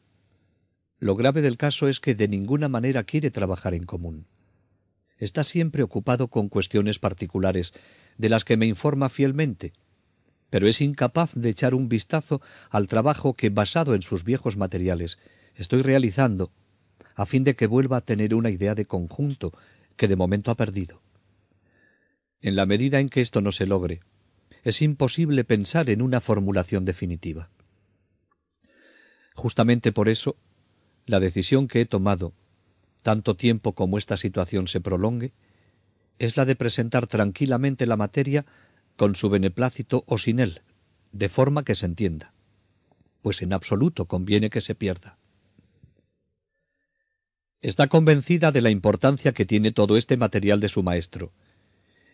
Lo 1.00 1.16
grave 1.16 1.42
del 1.42 1.56
caso 1.56 1.88
es 1.88 2.02
que 2.02 2.16
de 2.16 2.28
ninguna 2.28 2.68
manera 2.68 3.04
quiere 3.04 3.32
trabajar 3.32 3.74
en 3.74 3.86
común. 3.86 4.28
Está 5.18 5.46
siempre 5.46 5.84
ocupado 5.84 6.28
con 6.28 6.50
cuestiones 6.50 7.00
particulares, 7.00 7.74
de 8.18 8.28
las 8.28 8.44
que 8.44 8.58
me 8.58 8.66
informa 8.66 9.08
fielmente, 9.08 9.72
pero 10.50 10.68
es 10.68 10.82
incapaz 10.82 11.34
de 11.34 11.50
echar 11.50 11.74
un 11.74 11.88
vistazo 11.88 12.42
al 12.70 12.90
trabajo 12.90 13.36
que, 13.36 13.50
basado 13.50 13.96
en 13.96 14.02
sus 14.02 14.25
viejos 14.25 14.58
materiales, 14.58 15.18
estoy 15.56 15.82
realizando 15.82 16.52
a 17.16 17.26
fin 17.26 17.44
de 17.44 17.56
que 17.56 17.68
vuelva 17.68 17.98
a 17.98 18.02
tener 18.02 18.36
una 18.36 18.50
idea 18.50 18.76
de 18.76 18.86
conjunto 18.86 19.54
que 19.96 20.08
de 20.08 20.16
momento 20.16 20.52
ha 20.52 20.56
perdido. 20.56 21.02
En 22.42 22.56
la 22.56 22.66
medida 22.66 23.00
en 23.00 23.10
que 23.10 23.22
esto 23.22 23.42
no 23.42 23.52
se 23.52 23.66
logre, 23.66 24.02
es 24.64 24.82
imposible 24.82 25.44
pensar 25.44 25.90
en 25.90 26.02
una 26.02 26.20
formulación 26.20 26.86
definitiva. 26.86 27.50
Justamente 29.34 29.92
por 29.92 30.10
eso, 30.10 30.36
la 31.06 31.20
decisión 31.20 31.68
que 31.68 31.82
he 31.82 31.86
tomado, 31.86 32.34
tanto 33.04 33.36
tiempo 33.36 33.74
como 33.74 33.98
esta 33.98 34.18
situación 34.18 34.68
se 34.68 34.82
prolongue, 34.82 35.34
es 36.20 36.38
la 36.38 36.46
de 36.46 36.56
presentar 36.56 37.08
tranquilamente 37.08 37.86
la 37.86 37.98
materia 37.98 38.46
con 38.96 39.16
su 39.16 39.30
beneplácito 39.30 40.04
o 40.08 40.18
sin 40.18 40.40
él, 40.40 40.62
de 41.12 41.30
forma 41.30 41.64
que 41.64 41.76
se 41.76 41.86
entienda, 41.86 42.34
pues 43.22 43.42
en 43.42 43.54
absoluto 43.54 44.06
conviene 44.06 44.50
que 44.50 44.62
se 44.62 44.76
pierda. 44.76 45.18
Está 47.66 47.88
convencida 47.88 48.52
de 48.52 48.62
la 48.62 48.70
importancia 48.70 49.32
que 49.32 49.44
tiene 49.44 49.72
todo 49.72 49.98
este 49.98 50.18
material 50.18 50.60
de 50.60 50.70
su 50.70 50.84
maestro, 50.84 51.34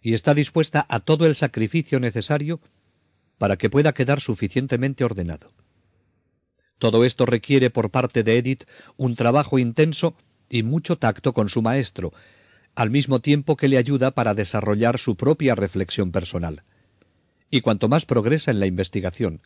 y 0.01 0.13
está 0.13 0.33
dispuesta 0.33 0.85
a 0.87 1.01
todo 1.01 1.25
el 1.25 1.35
sacrificio 1.35 1.99
necesario 1.99 2.61
para 3.37 3.57
que 3.57 3.69
pueda 3.69 3.91
quedar 3.91 4.21
suficientemente 4.21 5.03
ordenado. 5.03 5.51
Todo 6.79 7.03
esto 7.03 7.25
requiere 7.25 7.69
por 7.69 7.91
parte 7.91 8.23
de 8.23 8.37
Edith 8.37 8.63
un 8.95 9.17
trabajo 9.17 9.59
intenso 9.59 10.15
y 10.47 10.63
mucho 10.63 10.97
tacto 10.97 11.33
con 11.33 11.49
su 11.49 11.61
maestro, 11.61 12.13
al 12.73 12.89
mismo 12.89 13.19
tiempo 13.19 13.57
que 13.57 13.67
le 13.67 13.77
ayuda 13.77 14.11
para 14.11 14.33
desarrollar 14.33 14.99
su 14.99 15.17
propia 15.17 15.53
reflexión 15.53 16.13
personal. 16.13 16.63
Y 17.49 17.59
cuanto 17.59 17.89
más 17.89 18.05
progresa 18.05 18.51
en 18.51 18.61
la 18.61 18.67
investigación, 18.67 19.41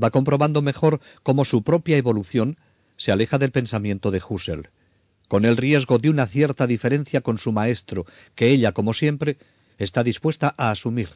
va 0.00 0.12
comprobando 0.12 0.62
mejor 0.62 1.00
cómo 1.24 1.44
su 1.44 1.64
propia 1.64 1.96
evolución 1.96 2.56
se 2.96 3.10
aleja 3.10 3.38
del 3.38 3.50
pensamiento 3.50 4.12
de 4.12 4.22
Husserl 4.28 4.70
con 5.28 5.44
el 5.44 5.56
riesgo 5.56 5.98
de 5.98 6.10
una 6.10 6.26
cierta 6.26 6.66
diferencia 6.66 7.20
con 7.20 7.38
su 7.38 7.52
maestro, 7.52 8.06
que 8.34 8.50
ella, 8.50 8.72
como 8.72 8.92
siempre, 8.92 9.38
está 9.78 10.04
dispuesta 10.04 10.54
a 10.56 10.70
asumir, 10.70 11.10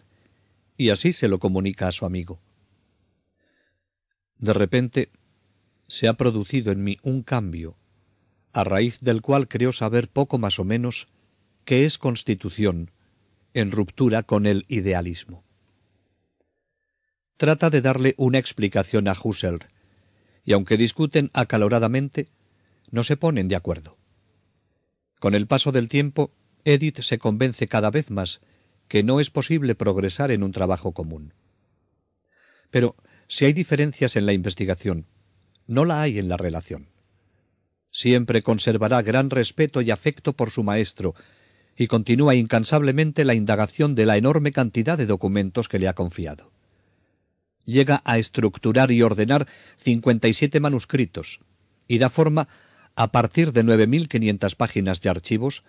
y 0.77 0.91
así 0.91 1.13
se 1.13 1.29
lo 1.29 1.39
comunica 1.39 1.89
a 1.89 1.93
su 1.93 2.07
amigo. 2.07 2.41
De 4.39 4.53
repente, 4.53 5.11
se 5.89 6.09
ha 6.09 6.15
producido 6.15 6.73
en 6.73 6.85
mí 6.85 6.99
un 7.03 7.23
cambio, 7.23 7.77
a 8.53 8.65
raíz 8.65 9.01
del 9.01 9.21
cual 9.21 9.49
creo 9.49 9.73
saber 9.73 10.09
poco 10.09 10.39
más 10.39 10.59
o 10.59 10.65
menos 10.65 11.09
qué 11.65 11.85
es 11.85 11.99
constitución, 11.99 12.91
en 13.55 13.71
ruptura 13.71 14.23
con 14.23 14.47
el 14.47 14.65
idealismo. 14.69 15.45
Trata 17.37 17.71
de 17.71 17.81
darle 17.81 18.15
una 18.17 18.39
explicación 18.39 19.09
a 19.09 19.17
Husserl, 19.21 19.67
y 20.45 20.53
aunque 20.53 20.77
discuten 20.77 21.31
acaloradamente, 21.35 22.29
no 22.91 23.05
se 23.05 23.17
ponen 23.17 23.49
de 23.49 23.57
acuerdo. 23.57 23.99
Con 25.19 25.35
el 25.35 25.47
paso 25.47 25.73
del 25.73 25.89
tiempo, 25.89 26.33
Edith 26.65 27.01
se 27.01 27.19
convence 27.19 27.67
cada 27.69 27.91
vez 27.91 28.11
más 28.11 28.41
que 28.89 29.03
no 29.03 29.21
es 29.21 29.31
posible 29.31 29.75
progresar 29.75 30.31
en 30.31 30.43
un 30.43 30.53
trabajo 30.53 30.93
común. 30.93 31.35
Pero 32.71 32.97
si 33.27 33.45
hay 33.45 33.53
diferencias 33.53 34.17
en 34.17 34.27
la 34.27 34.33
investigación, 34.33 35.07
no 35.67 35.85
la 35.85 36.01
hay 36.01 36.19
en 36.19 36.29
la 36.29 36.37
relación. 36.37 36.89
Siempre 37.91 38.43
conservará 38.43 39.03
gran 39.03 39.31
respeto 39.31 39.81
y 39.81 39.91
afecto 39.91 40.33
por 40.33 40.51
su 40.51 40.63
maestro, 40.63 41.15
y 41.77 41.87
continúa 41.87 42.35
incansablemente 42.35 43.25
la 43.25 43.35
indagación 43.35 43.95
de 43.95 44.07
la 44.07 44.17
enorme 44.17 44.51
cantidad 44.53 44.99
de 44.99 45.07
documentos 45.07 45.69
que 45.69 45.79
le 45.79 45.89
ha 45.89 45.95
confiado. 45.95 46.51
Llega 47.65 48.03
a 48.05 48.19
estructurar 48.19 48.91
y 48.91 49.03
ordenar 49.03 49.47
57 49.77 50.59
manuscritos, 50.59 51.41
y 51.87 51.99
da 51.99 52.11
forma, 52.11 52.49
a 52.99 53.13
partir 53.13 53.53
de 53.53 53.65
9.500 53.65 54.57
páginas 54.57 55.01
de 55.01 55.09
archivos, 55.09 55.63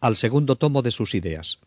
al 0.00 0.16
segundo 0.16 0.56
tomo 0.56 0.82
de 0.82 0.90
sus 0.90 1.14
ideas. 1.14 1.60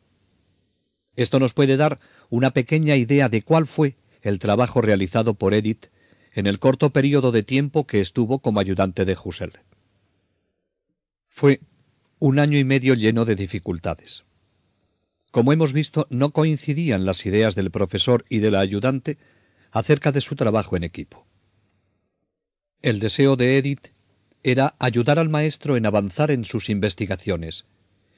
Esto 1.16 1.40
nos 1.40 1.54
puede 1.54 1.78
dar 1.78 2.02
una 2.30 2.52
pequeña 2.52 2.98
idea 2.98 3.30
de 3.30 3.42
cuál 3.42 3.66
fue 3.66 3.96
el 4.22 4.40
trabajo 4.40 4.82
realizado 4.82 5.34
por 5.36 5.54
Edith 5.54 5.86
en 6.34 6.48
el 6.48 6.60
corto 6.60 6.90
periodo 6.90 7.32
de 7.32 7.44
tiempo 7.44 7.88
que 7.88 8.02
estuvo 8.02 8.40
como 8.40 8.60
ayudante 8.60 9.06
de 9.06 9.16
Husserl. 9.16 9.62
Fue 11.30 11.62
un 12.20 12.38
año 12.38 12.58
y 12.58 12.66
medio 12.66 12.94
lleno 12.94 13.24
de 13.24 13.38
dificultades. 13.38 14.26
Como 15.32 15.54
hemos 15.54 15.72
visto, 15.72 16.08
no 16.10 16.32
coincidían 16.32 17.06
las 17.06 17.26
ideas 17.26 17.56
del 17.56 17.72
profesor 17.72 18.26
y 18.28 18.40
de 18.40 18.52
la 18.52 18.60
ayudante 18.60 19.18
acerca 19.72 20.12
de 20.12 20.20
su 20.20 20.36
trabajo 20.36 20.76
en 20.76 20.84
equipo. 20.84 21.26
El 22.82 23.00
deseo 23.00 23.38
de 23.38 23.58
Edith 23.58 23.96
era 24.46 24.76
ayudar 24.78 25.18
al 25.18 25.28
maestro 25.28 25.76
en 25.76 25.88
avanzar 25.88 26.30
en 26.30 26.46
sus 26.46 26.70
investigaciones, 26.70 27.66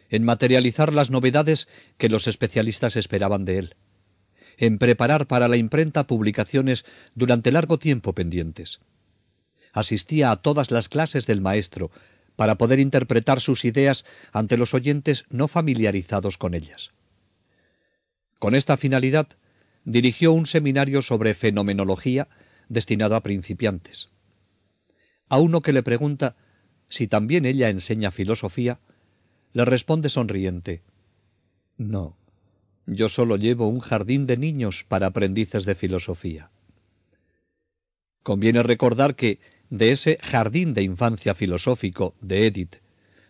en 0.10 0.26
materializar 0.26 0.92
las 0.92 1.10
novedades 1.10 1.70
que 1.98 2.10
los 2.10 2.28
especialistas 2.28 2.98
esperaban 2.98 3.46
de 3.46 3.60
él, 3.60 3.76
en 4.58 4.78
preparar 4.78 5.28
para 5.28 5.48
la 5.48 5.56
imprenta 5.56 6.06
publicaciones 6.06 6.84
durante 7.16 7.50
largo 7.54 7.80
tiempo 7.80 8.12
pendientes. 8.12 8.82
Asistía 9.72 10.32
a 10.32 10.36
todas 10.36 10.70
las 10.70 10.90
clases 10.90 11.28
del 11.28 11.40
maestro, 11.40 11.92
para 12.36 12.58
poder 12.58 12.80
interpretar 12.80 13.40
sus 13.40 13.64
ideas 13.64 14.04
ante 14.34 14.58
los 14.58 14.74
oyentes 14.74 15.24
no 15.30 15.48
familiarizados 15.48 16.38
con 16.38 16.56
ellas. 16.56 16.92
Con 18.38 18.54
esta 18.54 18.76
finalidad, 18.76 19.30
dirigió 19.86 20.34
un 20.34 20.46
seminario 20.46 21.02
sobre 21.02 21.36
fenomenología 21.36 22.28
destinado 22.68 23.16
a 23.16 23.24
principiantes. 23.24 24.10
A 25.30 25.40
uno 25.40 25.62
que 25.62 25.74
le 25.74 25.84
pregunta 25.84 26.36
si 26.88 27.08
también 27.08 27.46
ella 27.46 27.70
enseña 27.70 28.12
filosofía, 28.12 28.80
le 29.54 29.66
responde 29.66 30.10
sonriente, 30.10 30.84
No, 31.78 32.18
yo 32.86 33.10
solo 33.10 33.36
llevo 33.36 33.68
un 33.68 33.80
jardín 33.80 34.26
de 34.26 34.38
niños 34.38 34.86
para 34.88 35.08
aprendices 35.08 35.66
de 35.66 35.76
filosofía. 35.76 36.50
Conviene 38.24 38.64
recordar 38.64 39.16
que 39.16 39.40
de 39.70 39.92
ese 39.92 40.18
jardín 40.22 40.74
de 40.74 40.84
infancia 40.84 41.36
filosófico 41.36 42.16
de 42.22 42.48
Edith, 42.48 42.78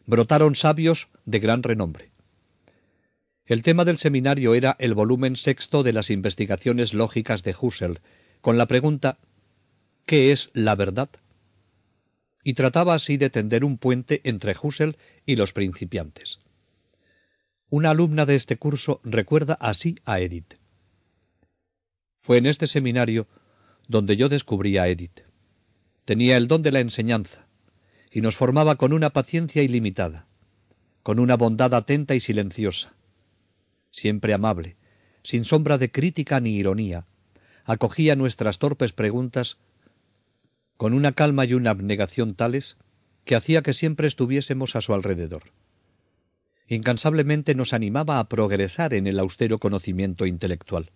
brotaron 0.05 0.55
sabios 0.55 1.09
de 1.25 1.39
gran 1.39 1.63
renombre. 1.63 2.11
El 3.45 3.63
tema 3.63 3.85
del 3.85 3.97
seminario 3.97 4.53
era 4.55 4.75
el 4.79 4.93
volumen 4.93 5.35
sexto 5.35 5.81
de 5.81 5.93
las 5.93 6.09
investigaciones 6.09 6.93
lógicas 6.93 7.43
de 7.43 7.55
Husserl, 7.59 8.01
con 8.41 8.57
la 8.57 8.67
pregunta 8.67 9.17
¿qué 10.05 10.31
es 10.31 10.49
la 10.53 10.75
verdad? 10.75 11.09
Y 12.47 12.53
trataba 12.53 12.93
así 12.93 13.17
de 13.17 13.29
tender 13.29 13.65
un 13.65 13.77
puente 13.77 14.21
entre 14.23 14.55
Husserl 14.57 14.95
y 15.25 15.35
los 15.35 15.51
principiantes. 15.51 16.39
Una 17.69 17.89
alumna 17.89 18.25
de 18.25 18.35
este 18.35 18.55
curso 18.55 19.01
recuerda 19.03 19.55
así 19.55 19.97
a 20.05 20.21
Edith. 20.21 20.53
Fue 22.21 22.37
en 22.37 22.45
este 22.45 22.65
seminario 22.65 23.27
donde 23.89 24.15
yo 24.15 24.29
descubrí 24.29 24.77
a 24.77 24.87
Edith. 24.87 25.23
Tenía 26.05 26.37
el 26.37 26.47
don 26.47 26.61
de 26.61 26.71
la 26.71 26.79
enseñanza, 26.79 27.49
y 28.11 28.21
nos 28.21 28.37
formaba 28.37 28.77
con 28.77 28.93
una 28.93 29.09
paciencia 29.09 29.61
ilimitada, 29.61 30.25
con 31.03 31.19
una 31.19 31.35
bondad 31.35 31.73
atenta 31.73 32.15
y 32.15 32.21
silenciosa. 32.21 32.93
Siempre 33.91 34.33
amable, 34.33 34.77
sin 35.21 35.43
sombra 35.43 35.77
de 35.77 35.91
crítica 35.91 36.39
ni 36.39 36.51
ironía, 36.55 37.07
acogía 37.65 38.15
nuestras 38.15 38.57
torpes 38.57 38.93
preguntas 38.93 39.57
con 40.77 40.93
una 40.93 41.11
calma 41.11 41.45
y 41.45 41.53
una 41.53 41.71
abnegación 41.71 42.35
tales 42.35 42.77
que 43.25 43.35
hacía 43.35 43.61
que 43.61 43.73
siempre 43.73 44.07
estuviésemos 44.07 44.75
a 44.75 44.81
su 44.81 44.93
alrededor. 44.93 45.51
Incansablemente 46.67 47.55
nos 47.55 47.73
animaba 47.73 48.19
a 48.19 48.29
progresar 48.29 48.93
en 48.93 49.07
el 49.07 49.19
austero 49.19 49.59
conocimiento 49.59 50.25
intelectual. 50.25 50.91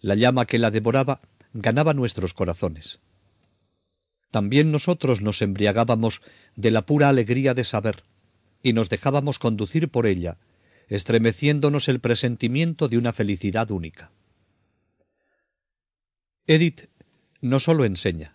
La 0.00 0.14
llama 0.14 0.46
que 0.46 0.58
la 0.58 0.70
devoraba 0.70 1.20
ganaba 1.52 1.94
nuestros 1.94 2.34
corazones 2.34 3.00
también 4.32 4.72
nosotros 4.72 5.20
nos 5.20 5.42
embriagábamos 5.42 6.22
de 6.56 6.70
la 6.70 6.86
pura 6.86 7.10
alegría 7.10 7.52
de 7.52 7.64
saber, 7.64 8.02
y 8.62 8.72
nos 8.72 8.88
dejábamos 8.88 9.38
conducir 9.38 9.90
por 9.90 10.06
ella, 10.06 10.38
estremeciéndonos 10.88 11.86
el 11.88 12.00
presentimiento 12.00 12.88
de 12.88 12.96
una 12.96 13.12
felicidad 13.12 13.70
única. 13.70 14.10
Edith 16.46 16.88
no 17.42 17.60
sólo 17.60 17.84
enseña, 17.84 18.34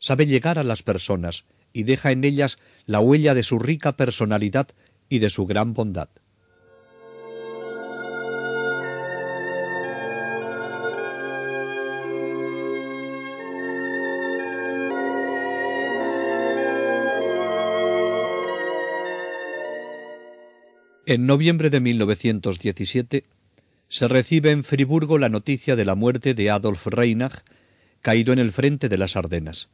sabe 0.00 0.26
llegar 0.26 0.58
a 0.58 0.64
las 0.64 0.82
personas 0.82 1.44
y 1.72 1.82
deja 1.84 2.10
en 2.10 2.24
ellas 2.24 2.58
la 2.86 3.00
huella 3.00 3.34
de 3.34 3.42
su 3.42 3.58
rica 3.58 3.96
personalidad 3.96 4.68
y 5.08 5.18
de 5.18 5.30
su 5.30 5.46
gran 5.46 5.74
bondad. 5.74 6.08
En 21.06 21.24
noviembre 21.24 21.70
de 21.70 21.80
1917 21.80 23.24
se 23.88 24.08
recibe 24.08 24.50
en 24.50 24.62
Friburgo 24.62 25.16
la 25.16 25.30
noticia 25.30 25.74
de 25.74 25.86
la 25.86 25.94
muerte 25.94 26.34
de 26.34 26.50
Adolf 26.50 26.86
Reinach, 26.86 27.44
caído 28.02 28.34
en 28.34 28.38
el 28.38 28.52
frente 28.52 28.90
de 28.90 28.98
las 28.98 29.16
Ardenas. 29.16 29.70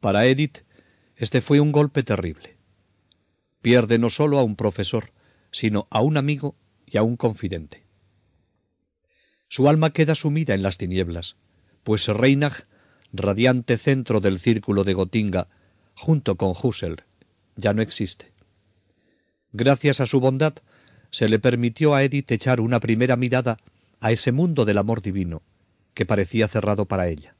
Para 0.00 0.24
Edith, 0.24 0.64
este 1.16 1.42
fue 1.42 1.60
un 1.60 1.72
golpe 1.72 2.02
terrible. 2.02 2.56
Pierde 3.60 3.98
no 3.98 4.08
solo 4.08 4.38
a 4.38 4.42
un 4.42 4.56
profesor, 4.56 5.12
sino 5.50 5.86
a 5.90 6.00
un 6.00 6.16
amigo 6.16 6.56
y 6.86 6.96
a 6.96 7.02
un 7.02 7.18
confidente. 7.18 7.84
Su 9.48 9.68
alma 9.68 9.90
queda 9.90 10.14
sumida 10.14 10.54
en 10.54 10.62
las 10.62 10.78
tinieblas, 10.78 11.36
pues 11.82 12.08
Reinach, 12.08 12.64
radiante 13.12 13.76
centro 13.76 14.20
del 14.20 14.38
círculo 14.38 14.84
de 14.84 14.94
Gotinga, 14.94 15.48
junto 15.94 16.36
con 16.36 16.54
Husserl, 16.60 17.04
ya 17.56 17.74
no 17.74 17.82
existe. 17.82 18.32
Gracias 19.52 20.00
a 20.00 20.06
su 20.06 20.20
bondad, 20.20 20.54
se 21.10 21.28
le 21.28 21.38
permitió 21.38 21.94
a 21.94 22.04
Edith 22.04 22.30
echar 22.30 22.60
una 22.60 22.80
primera 22.80 23.16
mirada 23.16 23.58
a 24.00 24.12
ese 24.12 24.32
mundo 24.32 24.64
del 24.64 24.78
amor 24.78 25.02
divino, 25.02 25.42
que 25.92 26.06
parecía 26.06 26.48
cerrado 26.48 26.86
para 26.86 27.08
ella. 27.08 27.34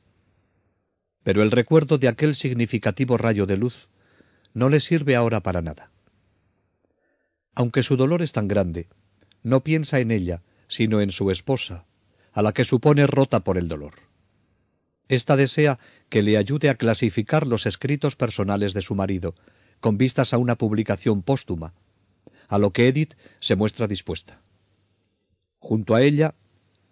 Pero 1.22 1.42
el 1.42 1.50
recuerdo 1.50 1.98
de 1.98 2.08
aquel 2.08 2.34
significativo 2.34 3.16
rayo 3.16 3.46
de 3.46 3.56
luz 3.56 3.90
no 4.54 4.68
le 4.68 4.80
sirve 4.80 5.16
ahora 5.16 5.40
para 5.42 5.62
nada. 5.62 5.90
Aunque 7.54 7.82
su 7.82 7.96
dolor 7.96 8.22
es 8.22 8.32
tan 8.32 8.48
grande, 8.48 8.88
no 9.42 9.62
piensa 9.62 10.00
en 10.00 10.10
ella, 10.10 10.42
sino 10.68 11.00
en 11.00 11.10
su 11.10 11.30
esposa, 11.30 11.86
a 12.32 12.42
la 12.42 12.52
que 12.52 12.64
supone 12.64 13.06
rota 13.06 13.40
por 13.40 13.58
el 13.58 13.68
dolor. 13.68 13.94
Esta 15.08 15.36
desea 15.36 15.78
que 16.08 16.22
le 16.22 16.36
ayude 16.36 16.68
a 16.68 16.76
clasificar 16.76 17.46
los 17.46 17.66
escritos 17.66 18.16
personales 18.16 18.72
de 18.72 18.82
su 18.82 18.94
marido, 18.94 19.34
con 19.80 19.98
vistas 19.98 20.32
a 20.32 20.38
una 20.38 20.56
publicación 20.56 21.22
póstuma, 21.22 21.74
a 22.48 22.58
lo 22.58 22.72
que 22.72 22.88
Edith 22.88 23.14
se 23.40 23.56
muestra 23.56 23.88
dispuesta. 23.88 24.40
Junto 25.58 25.94
a 25.94 26.02
ella, 26.02 26.34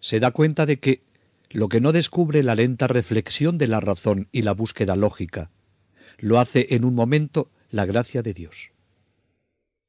se 0.00 0.20
da 0.20 0.30
cuenta 0.32 0.66
de 0.66 0.78
que 0.78 1.02
lo 1.50 1.68
que 1.68 1.80
no 1.80 1.92
descubre 1.92 2.42
la 2.42 2.54
lenta 2.54 2.86
reflexión 2.86 3.58
de 3.58 3.68
la 3.68 3.80
razón 3.80 4.28
y 4.32 4.42
la 4.42 4.52
búsqueda 4.52 4.96
lógica, 4.96 5.50
lo 6.18 6.38
hace 6.38 6.68
en 6.70 6.84
un 6.84 6.94
momento 6.94 7.50
la 7.70 7.86
gracia 7.86 8.22
de 8.22 8.34
Dios. 8.34 8.70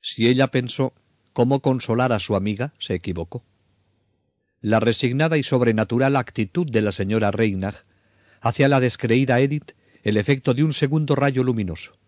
Si 0.01 0.27
ella 0.27 0.47
pensó 0.47 0.93
cómo 1.33 1.61
consolar 1.61 2.13
a 2.13 2.19
su 2.19 2.35
amiga, 2.35 2.73
se 2.79 2.93
equivocó. 2.93 3.43
La 4.61 4.79
resignada 4.79 5.37
y 5.37 5.43
sobrenatural 5.43 6.15
actitud 6.15 6.69
de 6.69 6.81
la 6.81 6.91
señora 6.91 7.31
Reinach 7.31 7.83
hace 8.41 8.65
a 8.65 8.69
la 8.69 8.79
descreída 8.79 9.39
Edith 9.39 9.71
el 10.03 10.17
efecto 10.17 10.53
de 10.53 10.63
un 10.63 10.73
segundo 10.73 11.15
rayo 11.15 11.43
luminoso 11.43 11.99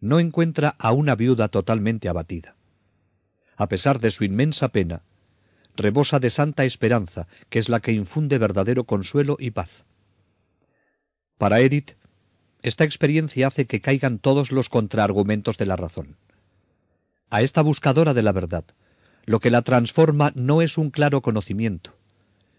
no 0.00 0.18
encuentra 0.18 0.74
a 0.78 0.92
una 0.92 1.14
viuda 1.14 1.48
totalmente 1.48 2.08
abatida. 2.08 2.56
A 3.56 3.68
pesar 3.68 4.00
de 4.00 4.10
su 4.10 4.24
inmensa 4.24 4.70
pena, 4.70 5.02
rebosa 5.76 6.18
de 6.18 6.30
santa 6.30 6.64
esperanza, 6.64 7.26
que 7.48 7.58
es 7.58 7.68
la 7.68 7.80
que 7.80 7.92
infunde 7.92 8.38
verdadero 8.38 8.84
consuelo 8.84 9.36
y 9.38 9.50
paz. 9.50 9.84
Para 11.38 11.60
Edith, 11.60 11.92
esta 12.62 12.84
experiencia 12.84 13.46
hace 13.46 13.66
que 13.66 13.80
caigan 13.80 14.18
todos 14.18 14.52
los 14.52 14.68
contraargumentos 14.68 15.56
de 15.56 15.66
la 15.66 15.76
razón. 15.76 16.16
A 17.30 17.42
esta 17.42 17.62
buscadora 17.62 18.12
de 18.12 18.22
la 18.22 18.32
verdad, 18.32 18.64
lo 19.24 19.40
que 19.40 19.50
la 19.50 19.62
transforma 19.62 20.32
no 20.34 20.60
es 20.60 20.76
un 20.76 20.90
claro 20.90 21.22
conocimiento, 21.22 21.96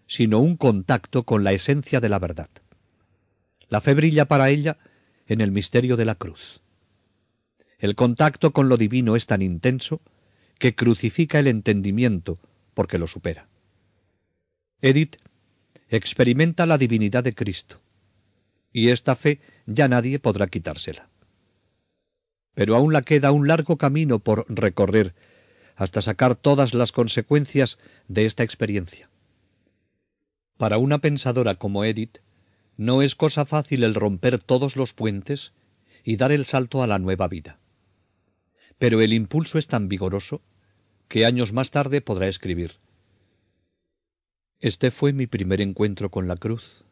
sino 0.08 0.40
un 0.40 0.58
contacto 0.58 1.24
con 1.24 1.44
la 1.44 1.54
esencia 1.54 2.00
de 2.00 2.10
la 2.10 2.20
verdad. 2.20 2.50
La 3.70 3.82
fe 3.82 3.94
brilla 3.94 4.26
para 4.26 4.50
ella 4.50 4.78
en 5.28 5.42
el 5.42 5.52
misterio 5.52 5.98
de 5.98 6.06
la 6.06 6.16
cruz. 6.16 6.62
El 7.80 7.96
contacto 7.96 8.52
con 8.52 8.70
lo 8.70 8.78
divino 8.78 9.16
es 9.16 9.26
tan 9.26 9.42
intenso 9.42 10.02
que 10.60 10.76
crucifica 10.76 11.40
el 11.40 11.48
entendimiento 11.48 12.40
porque 12.74 12.98
lo 12.98 13.08
supera. 13.08 13.48
Edith 14.82 15.18
experimenta 15.90 16.66
la 16.66 16.78
divinidad 16.78 17.24
de 17.24 17.36
Cristo, 17.36 17.82
y 18.72 18.90
esta 18.90 19.16
fe 19.16 19.40
ya 19.66 19.88
nadie 19.88 20.20
podrá 20.20 20.48
quitársela. 20.48 21.10
Pero 22.54 22.76
aún 22.76 22.94
la 22.94 23.02
queda 23.02 23.32
un 23.32 23.48
largo 23.48 23.78
camino 23.78 24.20
por 24.20 24.46
recorrer 24.48 25.14
hasta 25.76 26.02
sacar 26.02 26.36
todas 26.36 26.74
las 26.74 26.92
consecuencias 26.92 27.80
de 28.08 28.26
esta 28.26 28.44
experiencia. 28.44 29.10
Para 30.58 30.78
una 30.78 31.00
pensadora 31.00 31.56
como 31.56 31.84
Edith, 31.86 32.20
no 32.78 33.02
es 33.02 33.16
cosa 33.16 33.46
fácil 33.46 33.84
el 33.84 33.96
romper 33.96 34.38
todos 34.40 34.76
los 34.76 34.94
puentes 34.94 35.54
y 36.04 36.18
dar 36.18 36.32
el 36.32 36.46
salto 36.46 36.84
a 36.84 36.88
la 36.88 37.00
nueva 37.00 37.28
vida. 37.28 37.60
Pero 38.78 39.02
el 39.02 39.14
impulso 39.14 39.58
es 39.58 39.68
tan 39.68 39.88
vigoroso 39.88 40.42
que 41.12 41.26
años 41.26 41.52
más 41.52 41.72
tarde 41.72 42.00
podrá 42.00 42.30
escribir. 42.30 42.80
Este 44.62 44.92
fue 44.92 45.12
mi 45.12 45.28
primer 45.28 45.60
encuentro 45.60 46.10
con 46.10 46.30
la 46.30 46.38
cruz 46.38 46.86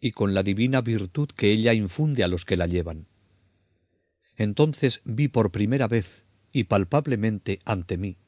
y 0.00 0.12
con 0.12 0.34
la 0.34 0.44
divina 0.44 0.82
virtud 0.82 1.30
que 1.34 1.50
ella 1.50 1.74
infunde 1.74 2.22
a 2.22 2.28
los 2.28 2.44
que 2.44 2.56
la 2.56 2.68
llevan. 2.68 3.08
Entonces 4.36 5.00
vi 5.04 5.26
por 5.26 5.50
primera 5.50 5.88
vez 5.88 6.26
y 6.52 6.64
palpablemente 6.64 7.58
ante 7.64 7.96
mí, 7.96 8.18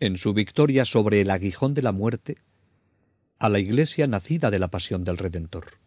en 0.00 0.16
su 0.16 0.32
victoria 0.32 0.86
sobre 0.86 1.20
el 1.20 1.30
aguijón 1.30 1.74
de 1.74 1.82
la 1.82 1.92
muerte, 1.92 2.38
a 3.38 3.50
la 3.50 3.58
iglesia 3.58 4.06
nacida 4.06 4.50
de 4.50 4.60
la 4.60 4.68
pasión 4.68 5.04
del 5.04 5.18
Redentor. 5.18 5.78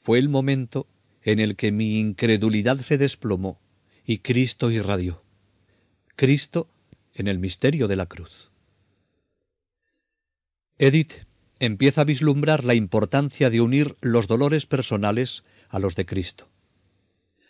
Fue 0.00 0.18
el 0.18 0.28
momento 0.28 0.88
en 1.22 1.38
el 1.38 1.54
que 1.54 1.70
mi 1.70 2.00
incredulidad 2.00 2.80
se 2.80 2.98
desplomó 2.98 3.60
y 4.04 4.18
Cristo 4.18 4.72
irradió. 4.72 5.22
Cristo 6.16 6.68
en 7.14 7.28
el 7.28 7.38
misterio 7.38 7.88
de 7.88 7.96
la 7.96 8.06
cruz. 8.06 8.50
Edith 10.78 11.26
empieza 11.58 12.00
a 12.00 12.04
vislumbrar 12.04 12.64
la 12.64 12.74
importancia 12.74 13.50
de 13.50 13.60
unir 13.60 13.96
los 14.00 14.26
dolores 14.26 14.66
personales 14.66 15.44
a 15.68 15.78
los 15.78 15.94
de 15.94 16.06
Cristo. 16.06 16.48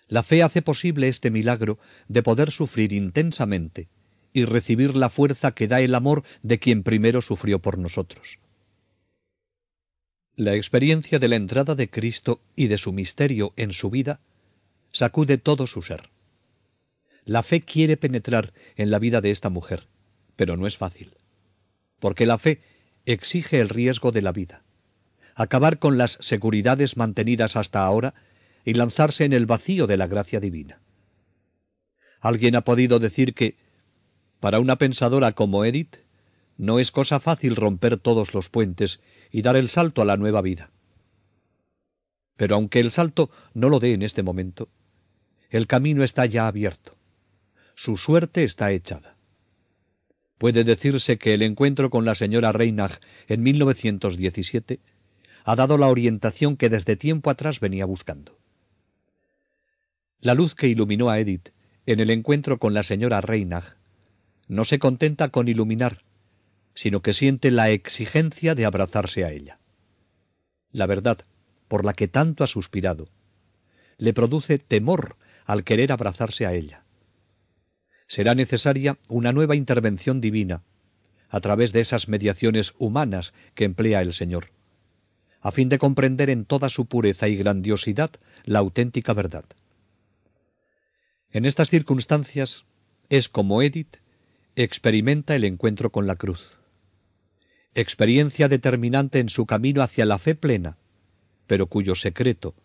La 0.09 0.25
fe 0.25 0.43
hace 0.43 0.63
posible 0.63 1.07
este 1.07 1.31
milagro 1.31 1.79
de 2.09 2.23
poder 2.23 2.51
sufrir 2.51 2.93
intensamente 2.93 3.89
y 4.33 4.45
recibir 4.45 4.97
la 4.97 5.09
fuerza 5.09 5.53
que 5.53 5.69
da 5.69 5.81
el 5.81 5.95
amor 5.95 6.25
de 6.43 6.59
quien 6.59 6.83
primero 6.83 7.23
sufrió 7.23 7.61
por 7.61 7.79
nosotros. 7.79 8.41
La 10.35 10.55
experiencia 10.55 11.19
de 11.19 11.29
la 11.29 11.37
entrada 11.37 11.75
de 11.75 11.89
Cristo 11.91 12.41
y 12.57 12.67
de 12.67 12.79
su 12.79 12.93
misterio 12.93 13.53
en 13.57 13.73
su 13.73 13.91
vida 13.91 14.21
sacude 14.91 15.39
todo 15.39 15.67
su 15.67 15.83
ser. 15.83 16.11
La 17.25 17.43
fe 17.43 17.61
quiere 17.61 17.97
penetrar 17.97 18.53
en 18.77 18.91
la 18.91 18.99
vida 18.99 19.21
de 19.21 19.31
esta 19.31 19.51
mujer, 19.51 19.89
pero 20.37 20.57
no 20.57 20.67
es 20.67 20.77
fácil, 20.77 21.17
porque 21.99 22.27
la 22.27 22.39
fe 22.39 22.61
exige 23.05 23.61
el 23.61 23.69
riesgo 23.69 24.13
de 24.13 24.23
la 24.23 24.33
vida, 24.33 24.65
acabar 25.35 25.79
con 25.79 25.99
las 25.99 26.19
seguridades 26.21 26.97
mantenidas 26.97 27.57
hasta 27.57 27.85
ahora 27.85 28.15
y 28.65 28.75
lanzarse 28.75 29.25
en 29.25 29.33
el 29.33 29.47
vacío 29.47 29.87
de 29.87 29.97
la 29.97 30.07
gracia 30.07 30.41
divina. 30.41 30.81
Alguien 32.21 32.57
ha 32.57 32.63
podido 32.63 32.99
decir 32.99 33.35
que, 33.35 33.57
para 34.41 34.61
una 34.61 34.77
pensadora 34.77 35.33
como 35.33 35.65
Edith, 35.65 35.97
no 36.57 36.79
es 36.79 36.91
cosa 36.91 37.21
fácil 37.21 37.57
romper 37.57 37.97
todos 37.97 38.35
los 38.35 38.51
puentes 38.51 39.01
y 39.31 39.43
dar 39.43 39.57
el 39.57 39.71
salto 39.71 40.03
a 40.03 40.05
la 40.05 40.19
nueva 40.19 40.43
vida. 40.43 40.71
Pero 42.37 42.55
aunque 42.55 42.81
el 42.81 42.91
salto 42.91 43.31
no 43.55 43.69
lo 43.69 43.81
dé 43.81 43.95
en 43.95 44.03
este 44.03 44.23
momento, 44.23 44.69
el 45.49 45.67
camino 45.67 46.05
está 46.05 46.27
ya 46.27 46.47
abierto. 46.47 47.00
Su 47.83 47.97
suerte 47.97 48.45
está 48.45 48.73
echada. 48.73 49.17
Puede 50.37 50.65
decirse 50.65 51.17
que 51.17 51.33
el 51.33 51.41
encuentro 51.41 51.89
con 51.89 52.05
la 52.05 52.15
señora 52.15 52.53
Reinach 52.53 53.01
en 53.27 53.43
1917 53.43 54.81
ha 55.45 55.57
dado 55.57 55.79
la 55.79 55.87
orientación 55.87 56.59
que 56.59 56.69
desde 56.69 56.97
tiempo 56.97 57.31
atrás 57.31 57.59
venía 57.59 57.87
buscando. 57.87 58.39
La 60.21 60.35
luz 60.35 60.55
que 60.55 60.69
iluminó 60.69 61.09
a 61.09 61.21
Edith 61.21 61.55
en 61.87 62.01
el 62.01 62.11
encuentro 62.11 62.59
con 62.59 62.75
la 62.75 62.83
señora 62.83 63.23
Reinach 63.23 63.79
no 64.47 64.67
se 64.67 64.79
contenta 64.79 65.31
con 65.31 65.49
iluminar, 65.49 66.05
sino 66.75 67.01
que 67.01 67.15
siente 67.15 67.51
la 67.51 67.71
exigencia 67.71 68.55
de 68.55 68.67
abrazarse 68.67 69.25
a 69.25 69.33
ella. 69.33 69.59
La 70.71 70.85
verdad, 70.85 71.21
por 71.67 71.87
la 71.87 71.95
que 71.95 72.09
tanto 72.09 72.45
ha 72.45 72.47
suspirado, 72.47 73.09
le 73.97 74.13
produce 74.13 74.59
temor 74.59 75.17
al 75.47 75.65
querer 75.65 75.93
abrazarse 75.93 76.45
a 76.45 76.53
ella. 76.53 76.85
Será 78.11 78.35
necesaria 78.35 78.99
una 79.09 79.31
nueva 79.31 79.55
intervención 79.55 80.21
divina, 80.21 80.65
a 81.29 81.39
través 81.39 81.73
de 81.73 81.79
esas 81.79 82.09
mediaciones 82.09 82.75
humanas 82.77 83.33
que 83.55 83.63
emplea 83.63 84.03
el 84.03 84.13
Señor, 84.13 84.51
a 85.41 85.53
fin 85.53 85.69
de 85.69 85.79
comprender 85.79 86.29
en 86.29 86.45
toda 86.45 86.71
su 86.71 86.87
pureza 86.87 87.29
y 87.29 87.37
grandiosidad 87.37 88.11
la 88.45 88.59
auténtica 88.59 89.13
verdad. 89.13 89.45
En 91.31 91.45
estas 91.45 91.71
circunstancias 91.71 92.65
es 93.11 93.29
como 93.29 93.63
Edith 93.63 93.99
experimenta 94.57 95.37
el 95.37 95.45
encuentro 95.45 95.93
con 95.93 96.09
la 96.09 96.17
cruz. 96.17 96.59
Experiencia 97.77 98.49
determinante 98.49 99.21
en 99.21 99.29
su 99.29 99.47
camino 99.47 99.83
hacia 99.83 100.05
la 100.05 100.19
fe 100.19 100.35
plena, 100.35 100.79
pero 101.47 101.69
cuyo 101.69 101.95
secreto 101.95 102.57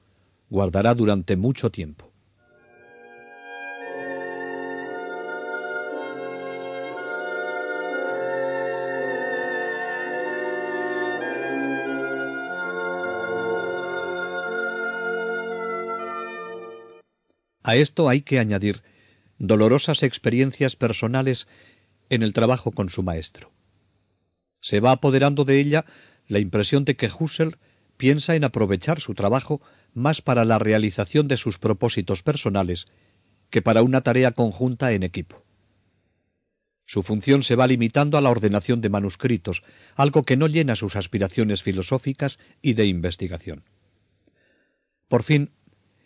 guardará 0.50 0.96
durante 0.96 1.36
mucho 1.36 1.70
tiempo. 1.70 2.15
A 17.68 17.76
esto 17.78 18.10
hay 18.10 18.22
que 18.22 18.38
añadir 18.38 18.84
dolorosas 19.40 20.04
experiencias 20.04 20.76
personales 20.76 21.48
en 22.10 22.22
el 22.22 22.32
trabajo 22.32 22.72
con 22.72 22.90
su 22.90 23.02
maestro. 23.02 23.52
Se 24.60 24.80
va 24.80 24.92
apoderando 24.92 25.46
de 25.46 25.60
ella 25.60 25.84
la 26.28 26.38
impresión 26.38 26.86
de 26.86 26.96
que 26.96 27.10
Husserl 27.10 27.58
piensa 27.98 28.36
en 28.36 28.44
aprovechar 28.44 29.00
su 29.00 29.16
trabajo 29.16 29.62
más 29.96 30.22
para 30.22 30.46
la 30.46 30.60
realización 30.60 31.28
de 31.28 31.38
sus 31.38 31.58
propósitos 31.58 32.22
personales 32.22 32.86
que 33.50 33.64
para 33.64 33.82
una 33.82 34.02
tarea 34.02 34.32
conjunta 34.32 34.92
en 34.92 35.02
equipo. 35.02 35.44
Su 36.86 37.02
función 37.02 37.42
se 37.42 37.56
va 37.56 37.66
limitando 37.66 38.20
a 38.20 38.22
la 38.22 38.30
ordenación 38.30 38.80
de 38.80 38.90
manuscritos, 38.90 39.64
algo 39.96 40.22
que 40.22 40.38
no 40.38 40.46
llena 40.46 40.76
sus 40.76 40.96
aspiraciones 40.96 41.64
filosóficas 41.64 42.38
y 42.62 42.74
de 42.74 42.86
investigación. 42.86 43.64
Por 45.08 45.24
fin, 45.24 45.50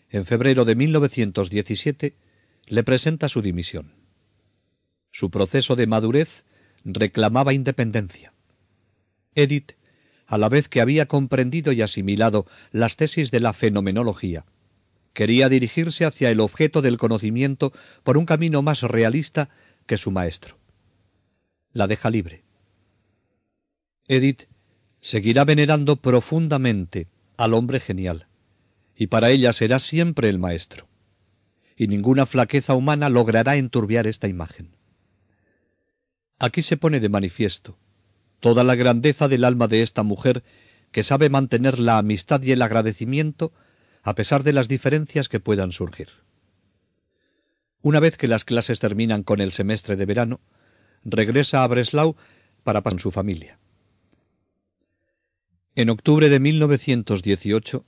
en 0.10 0.26
febrero 0.26 0.66
de 0.66 0.76
1917, 0.76 2.16
le 2.66 2.84
presenta 2.84 3.30
su 3.30 3.42
dimisión. 3.42 3.94
Su 5.12 5.30
proceso 5.30 5.76
de 5.76 5.88
madurez 5.88 6.46
reclamaba 6.84 7.54
independencia. 7.54 8.34
Edith, 9.36 9.74
a 10.26 10.38
la 10.38 10.50
vez 10.50 10.70
que 10.70 10.82
había 10.82 11.08
comprendido 11.08 11.72
y 11.72 11.82
asimilado 11.82 12.46
las 12.72 12.96
tesis 12.96 13.32
de 13.32 13.40
la 13.40 13.54
fenomenología, 13.54 14.46
quería 15.14 15.50
dirigirse 15.50 16.06
hacia 16.06 16.30
el 16.30 16.40
objeto 16.40 16.82
del 16.82 16.98
conocimiento 16.98 17.74
por 18.04 18.18
un 18.18 18.26
camino 18.26 18.62
más 18.62 18.84
realista 18.84 19.50
que 19.86 19.98
su 19.98 20.12
maestro. 20.12 20.58
La 21.74 21.88
deja 21.88 22.10
libre. 22.10 22.44
Edith 24.08 24.44
seguirá 25.02 25.46
venerando 25.46 25.96
profundamente 25.98 27.08
al 27.38 27.54
hombre 27.54 27.80
genial 27.80 28.29
y 29.00 29.08
para 29.08 29.30
ella 29.32 29.54
será 29.54 29.80
siempre 29.80 30.28
el 30.28 30.40
Maestro. 30.40 30.90
Y 31.78 31.88
ninguna 31.88 32.26
flaqueza 32.26 32.76
humana 32.76 33.10
logrará 33.10 33.56
enturbiar 33.56 34.06
esta 34.06 34.28
imagen. 34.28 34.76
Aquí 36.38 36.62
se 36.62 36.76
pone 36.76 37.00
de 37.00 37.08
manifiesto 37.08 37.78
toda 38.42 38.66
la 38.66 38.76
grandeza 38.76 39.30
del 39.30 39.46
alma 39.46 39.70
de 39.70 39.82
esta 39.82 40.04
mujer 40.04 40.44
que 40.92 41.04
sabe 41.04 41.30
mantener 41.30 41.80
la 41.80 41.98
amistad 41.98 42.44
y 42.44 42.52
el 42.52 42.62
agradecimiento 42.62 43.54
a 44.04 44.16
pesar 44.16 44.44
de 44.44 44.52
las 44.52 44.68
diferencias 44.68 45.30
que 45.30 45.40
puedan 45.40 45.72
surgir. 45.72 46.10
Una 47.82 48.02
vez 48.02 48.18
que 48.18 48.28
las 48.28 48.44
clases 48.44 48.82
terminan 48.82 49.24
con 49.24 49.40
el 49.40 49.54
semestre 49.54 49.96
de 49.96 50.06
verano, 50.06 50.42
regresa 51.06 51.64
a 51.64 51.68
Breslau 51.68 52.18
para 52.64 52.82
pasar 52.82 52.96
con 52.96 53.00
su 53.00 53.12
familia. 53.12 53.60
En 55.76 55.90
octubre 55.90 56.28
de 56.28 56.40
1918, 56.40 57.86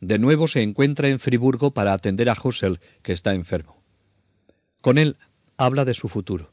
de 0.00 0.18
nuevo 0.18 0.48
se 0.48 0.62
encuentra 0.62 1.08
en 1.08 1.18
Friburgo 1.18 1.72
para 1.72 1.92
atender 1.92 2.30
a 2.30 2.36
Husserl, 2.42 2.80
que 3.02 3.12
está 3.12 3.34
enfermo. 3.34 3.82
Con 4.80 4.96
él 4.96 5.16
habla 5.58 5.84
de 5.84 5.94
su 5.94 6.08
futuro. 6.08 6.52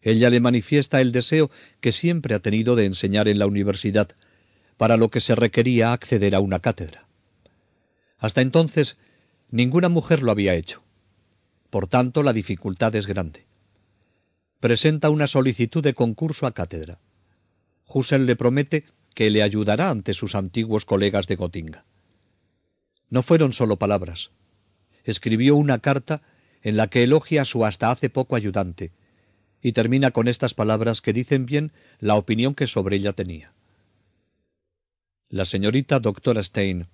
Ella 0.00 0.30
le 0.30 0.38
manifiesta 0.38 1.00
el 1.00 1.10
deseo 1.10 1.50
que 1.80 1.90
siempre 1.90 2.34
ha 2.34 2.38
tenido 2.38 2.76
de 2.76 2.84
enseñar 2.84 3.26
en 3.26 3.40
la 3.40 3.46
universidad, 3.46 4.10
para 4.76 4.96
lo 4.96 5.10
que 5.10 5.20
se 5.20 5.34
requería 5.34 5.92
acceder 5.92 6.34
a 6.34 6.40
una 6.40 6.60
cátedra. 6.60 7.08
Hasta 8.18 8.42
entonces, 8.42 8.96
ninguna 9.50 9.88
mujer 9.88 10.22
lo 10.22 10.30
había 10.30 10.54
hecho. 10.54 10.84
Por 11.70 11.88
tanto, 11.88 12.22
la 12.22 12.32
dificultad 12.32 12.94
es 12.94 13.06
grande. 13.06 13.46
Presenta 14.60 15.10
una 15.10 15.26
solicitud 15.26 15.82
de 15.82 15.94
concurso 15.94 16.46
a 16.46 16.52
cátedra. 16.52 17.00
Husserl 17.86 18.26
le 18.26 18.36
promete 18.36 18.84
que 19.14 19.30
le 19.30 19.42
ayudará 19.42 19.90
ante 19.90 20.14
sus 20.14 20.34
antiguos 20.34 20.84
colegas 20.84 21.26
de 21.26 21.36
Gotinga. 21.36 21.84
No 23.10 23.22
fueron 23.22 23.52
solo 23.52 23.76
palabras. 23.76 24.30
Escribió 25.04 25.56
una 25.56 25.78
carta 25.78 26.22
en 26.62 26.76
la 26.76 26.88
que 26.88 27.04
elogia 27.04 27.42
a 27.42 27.44
su 27.44 27.64
hasta 27.64 27.90
hace 27.90 28.10
poco 28.10 28.36
ayudante, 28.36 28.92
y 29.62 29.72
termina 29.72 30.10
con 30.10 30.28
estas 30.28 30.54
palabras 30.54 31.00
que 31.00 31.12
dicen 31.12 31.46
bien 31.46 31.72
la 32.00 32.16
opinión 32.16 32.54
que 32.54 32.66
sobre 32.66 32.96
ella 32.96 33.12
tenía. 33.12 33.52
La 35.28 35.44
señorita 35.44 36.00
doctora 36.00 36.42
Stein 36.42 36.86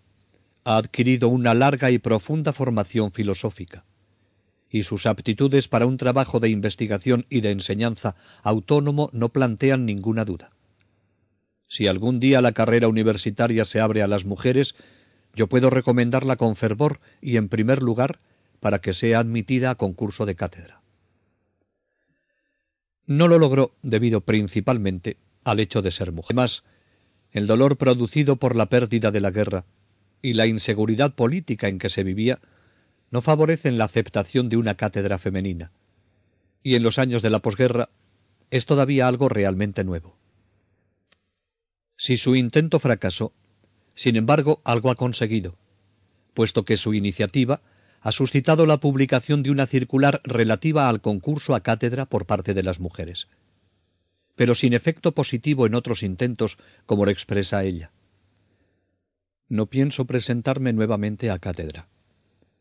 ha 0.65 0.77
adquirido 0.77 1.29
una 1.29 1.55
larga 1.55 1.91
y 1.91 1.99
profunda 1.99 2.53
formación 2.53 3.11
filosófica, 3.11 3.85
y 4.71 4.85
sus 4.85 5.07
aptitudes 5.07 5.69
para 5.69 5.87
un 5.87 5.97
trabajo 5.97 6.41
de 6.41 6.49
investigación 6.49 7.27
y 7.29 7.41
de 7.41 7.51
enseñanza 7.51 8.17
autónomo 8.43 9.11
no 9.13 9.29
plantean 9.31 9.85
ninguna 9.85 10.25
duda. 10.25 10.53
Si 11.69 11.87
algún 11.87 12.21
día 12.21 12.41
la 12.41 12.53
carrera 12.53 12.89
universitaria 12.89 13.65
se 13.65 13.81
abre 13.81 14.03
a 14.03 14.07
las 14.07 14.25
mujeres, 14.25 14.75
yo 15.35 15.49
puedo 15.49 15.71
recomendarla 15.71 16.37
con 16.37 16.57
fervor 16.57 17.01
y 17.21 17.37
en 17.37 17.49
primer 17.49 17.83
lugar 17.83 18.21
para 18.61 18.81
que 18.81 18.93
sea 18.93 19.19
admitida 19.19 19.71
a 19.71 19.75
concurso 19.75 20.27
de 20.27 20.35
cátedra. 20.35 20.83
No 23.07 23.29
lo 23.29 23.39
logró 23.39 23.75
debido 23.83 24.21
principalmente 24.21 25.17
al 25.45 25.61
hecho 25.61 25.83
de 25.83 25.91
ser 25.91 26.13
mujer. 26.13 26.31
Además, 26.31 26.65
el 27.33 27.47
dolor 27.47 27.77
producido 27.77 28.37
por 28.37 28.57
la 28.57 28.67
pérdida 28.67 29.11
de 29.11 29.21
la 29.21 29.31
guerra 29.31 29.65
y 30.21 30.35
la 30.35 30.47
inseguridad 30.47 31.15
política 31.15 31.69
en 31.69 31.79
que 31.79 31.89
se 31.89 32.05
vivía 32.05 32.41
no 33.11 33.21
favorecen 33.21 33.79
la 33.79 33.85
aceptación 33.85 34.49
de 34.49 34.57
una 34.57 34.77
cátedra 34.77 35.19
femenina. 35.19 35.73
Y 36.63 36.77
en 36.77 36.83
los 36.83 36.99
años 36.99 37.23
de 37.23 37.31
la 37.31 37.41
posguerra 37.41 37.91
es 38.51 38.67
todavía 38.67 39.09
algo 39.09 39.29
realmente 39.29 39.83
nuevo. 39.83 40.17
Si 41.97 42.17
su 42.17 42.37
intento 42.37 42.79
fracasó, 42.79 43.33
sin 43.95 44.17
embargo, 44.17 44.61
algo 44.65 44.91
ha 44.91 44.95
conseguido, 44.95 45.57
puesto 46.35 46.65
que 46.65 46.77
su 46.77 46.95
iniciativa 46.95 47.61
ha 48.01 48.13
suscitado 48.13 48.67
la 48.67 48.79
publicación 48.79 49.43
de 49.43 49.51
una 49.51 49.67
circular 49.67 50.21
relativa 50.25 50.89
al 50.89 51.01
concurso 51.01 51.55
a 51.55 51.61
cátedra 51.61 52.07
por 52.07 52.27
parte 52.27 52.53
de 52.55 52.63
las 52.63 52.81
mujeres, 52.81 53.29
pero 54.35 54.55
sin 54.55 54.73
efecto 54.73 55.13
positivo 55.13 55.67
en 55.67 55.75
otros 55.75 56.03
intentos, 56.03 56.59
como 56.87 57.05
lo 57.05 57.11
expresa 57.11 57.63
ella. 57.65 57.93
No 59.49 59.67
pienso 59.67 60.07
presentarme 60.07 60.73
nuevamente 60.73 61.31
a 61.31 61.39
cátedra. 61.39 61.89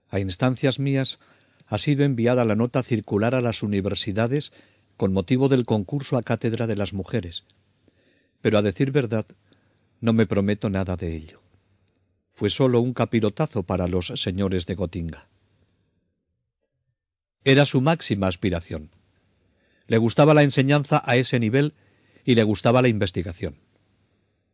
A 0.09 0.19
instancias 0.19 0.77
mías 0.77 1.19
ha 1.65 1.77
sido 1.77 2.03
enviada 2.03 2.43
la 2.43 2.55
nota 2.55 2.83
circular 2.83 3.33
a 3.33 3.41
las 3.41 3.63
universidades 3.63 4.51
con 4.97 5.13
motivo 5.13 5.47
del 5.47 5.65
concurso 5.65 6.17
a 6.17 6.21
cátedra 6.21 6.67
de 6.67 6.75
las 6.75 6.93
mujeres, 6.93 7.45
pero 8.41 8.57
a 8.57 8.61
decir 8.61 8.91
verdad, 8.91 9.25
no 10.01 10.13
me 10.13 10.25
prometo 10.25 10.69
nada 10.69 10.97
de 10.97 11.15
ello. 11.15 11.41
Fue 12.33 12.49
solo 12.49 12.81
un 12.81 12.93
capirotazo 12.93 13.63
para 13.63 13.87
los 13.87 14.07
señores 14.07 14.65
de 14.65 14.75
Gotinga. 14.75 15.27
Era 17.43 17.65
su 17.65 17.81
máxima 17.81 18.27
aspiración. 18.27 18.89
Le 19.87 19.97
gustaba 19.97 20.33
la 20.33 20.43
enseñanza 20.43 21.01
a 21.05 21.15
ese 21.15 21.39
nivel 21.39 21.73
y 22.25 22.35
le 22.35 22.43
gustaba 22.43 22.81
la 22.81 22.87
investigación. 22.87 23.57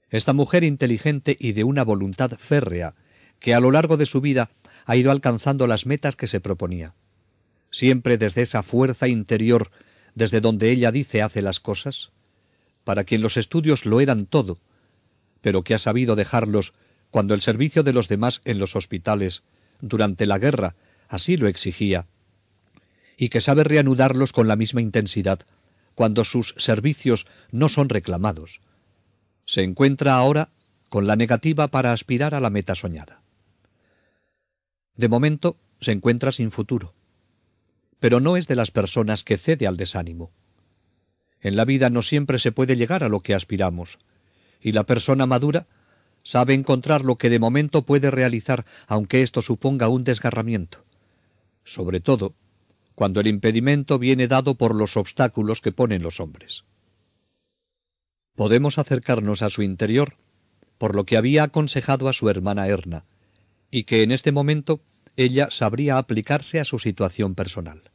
Esta 0.10 0.34
mujer 0.34 0.64
inteligente 0.64 1.36
y 1.40 1.54
de 1.54 1.64
una 1.64 1.84
voluntad 1.84 2.32
férrea, 2.38 2.96
que 3.40 3.54
a 3.54 3.60
lo 3.60 3.72
largo 3.72 3.98
de 3.98 4.06
su 4.06 4.22
vida 4.22 4.50
ha 4.86 4.96
ido 4.96 5.12
alcanzando 5.12 5.68
las 5.68 5.86
metas 5.86 6.16
que 6.16 6.28
se 6.28 6.40
proponía. 6.40 6.94
Siempre 7.72 8.18
desde 8.18 8.42
esa 8.42 8.64
fuerza 8.64 9.08
interior, 9.08 9.70
desde 10.16 10.42
donde 10.42 10.72
ella 10.72 10.92
dice 10.92 11.22
hace 11.22 11.42
las 11.42 11.60
cosas, 11.60 12.12
para 12.84 13.04
quien 13.04 13.22
los 13.22 13.36
estudios 13.36 13.86
lo 13.86 14.00
eran 14.00 14.26
todo, 14.26 14.60
pero 15.48 15.64
que 15.64 15.74
ha 15.74 15.78
sabido 15.78 16.18
dejarlos 16.18 16.74
cuando 17.10 17.34
el 17.34 17.40
servicio 17.40 17.82
de 17.82 17.94
los 17.94 18.10
demás 18.10 18.42
en 18.44 18.60
los 18.60 18.76
hospitales, 18.76 19.44
durante 19.80 20.26
la 20.26 20.40
guerra, 20.40 20.76
así 21.08 21.38
lo 21.38 21.48
exigía, 21.48 22.06
y 23.16 23.30
que 23.30 23.40
sabe 23.40 23.64
reanudarlos 23.64 24.34
con 24.34 24.50
la 24.50 24.58
misma 24.58 24.82
intensidad 24.82 25.40
cuando 25.96 26.26
sus 26.26 26.54
servicios 26.58 27.28
no 27.50 27.70
son 27.70 27.88
reclamados. 27.88 28.60
Se 29.46 29.62
encuentra 29.62 30.16
ahora 30.16 30.50
con 30.90 31.08
la 31.08 31.16
negativa 31.16 31.70
para 31.70 31.94
aspirar 31.94 32.36
a 32.36 32.42
la 32.42 32.50
meta 32.50 32.76
soñada. 32.76 33.22
De 34.98 35.08
momento 35.08 35.56
se 35.80 35.94
encuentra 35.94 36.34
sin 36.34 36.52
futuro, 36.52 36.94
pero 38.02 38.20
no 38.20 38.36
es 38.36 38.48
de 38.48 38.58
las 38.58 38.72
personas 38.72 39.24
que 39.24 39.38
cede 39.38 39.66
al 39.66 39.78
desánimo. 39.78 40.30
En 41.40 41.56
la 41.56 41.64
vida 41.64 41.90
no 41.90 42.02
siempre 42.02 42.38
se 42.38 42.52
puede 42.52 42.76
llegar 42.76 43.06
a 43.06 43.08
lo 43.08 43.22
que 43.22 43.34
aspiramos, 43.34 43.98
y 44.62 44.72
la 44.72 44.84
persona 44.84 45.26
madura 45.26 45.68
sabe 46.24 46.54
encontrar 46.54 47.06
lo 47.06 47.16
que 47.16 47.30
de 47.30 47.40
momento 47.40 47.84
puede 47.84 48.12
realizar, 48.12 48.66
aunque 48.88 49.22
esto 49.22 49.42
suponga 49.42 49.88
un 49.88 50.04
desgarramiento, 50.04 50.84
sobre 51.64 52.00
todo 52.00 52.34
cuando 52.96 53.20
el 53.20 53.28
impedimento 53.28 54.00
viene 54.00 54.28
dado 54.28 54.56
por 54.56 54.76
los 54.76 54.98
obstáculos 54.98 55.62
que 55.62 55.72
ponen 55.72 56.02
los 56.02 56.20
hombres. 56.20 56.66
Podemos 58.36 58.78
acercarnos 58.78 59.42
a 59.42 59.50
su 59.50 59.62
interior 59.62 60.16
por 60.78 60.96
lo 60.96 61.06
que 61.06 61.18
había 61.18 61.44
aconsejado 61.44 62.10
a 62.10 62.14
su 62.14 62.30
hermana 62.30 62.68
Erna, 62.68 63.06
y 63.72 63.84
que 63.84 64.04
en 64.04 64.12
este 64.12 64.32
momento 64.32 64.82
ella 65.16 65.50
sabría 65.50 65.98
aplicarse 65.98 66.60
a 66.60 66.66
su 66.66 66.80
situación 66.80 67.36
personal. 67.36 67.92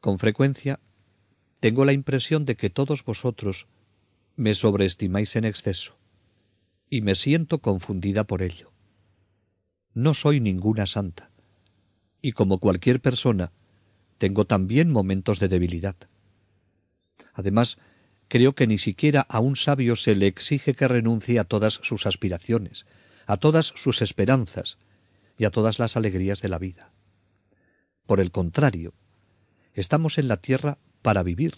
Con 0.00 0.18
frecuencia 0.18 0.78
tengo 1.60 1.84
la 1.84 1.92
impresión 1.92 2.44
de 2.44 2.56
que 2.56 2.70
todos 2.70 3.04
vosotros 3.04 3.66
me 4.38 4.54
sobreestimáis 4.54 5.34
en 5.34 5.44
exceso, 5.44 5.98
y 6.88 7.02
me 7.02 7.16
siento 7.16 7.58
confundida 7.58 8.22
por 8.22 8.40
ello. 8.40 8.72
No 9.94 10.14
soy 10.14 10.38
ninguna 10.38 10.86
santa, 10.86 11.32
y 12.22 12.32
como 12.32 12.60
cualquier 12.60 13.00
persona, 13.00 13.50
tengo 14.16 14.46
también 14.46 14.92
momentos 14.92 15.40
de 15.40 15.48
debilidad. 15.48 15.96
Además, 17.34 17.78
creo 18.28 18.54
que 18.54 18.68
ni 18.68 18.78
siquiera 18.78 19.22
a 19.22 19.40
un 19.40 19.56
sabio 19.56 19.96
se 19.96 20.14
le 20.14 20.28
exige 20.28 20.74
que 20.74 20.86
renuncie 20.86 21.40
a 21.40 21.44
todas 21.44 21.80
sus 21.82 22.06
aspiraciones, 22.06 22.86
a 23.26 23.38
todas 23.38 23.72
sus 23.74 24.02
esperanzas 24.02 24.78
y 25.36 25.46
a 25.46 25.50
todas 25.50 25.80
las 25.80 25.96
alegrías 25.96 26.42
de 26.42 26.48
la 26.48 26.60
vida. 26.60 26.92
Por 28.06 28.20
el 28.20 28.30
contrario, 28.30 28.94
estamos 29.74 30.16
en 30.16 30.28
la 30.28 30.36
tierra 30.36 30.78
para 31.02 31.24
vivir, 31.24 31.54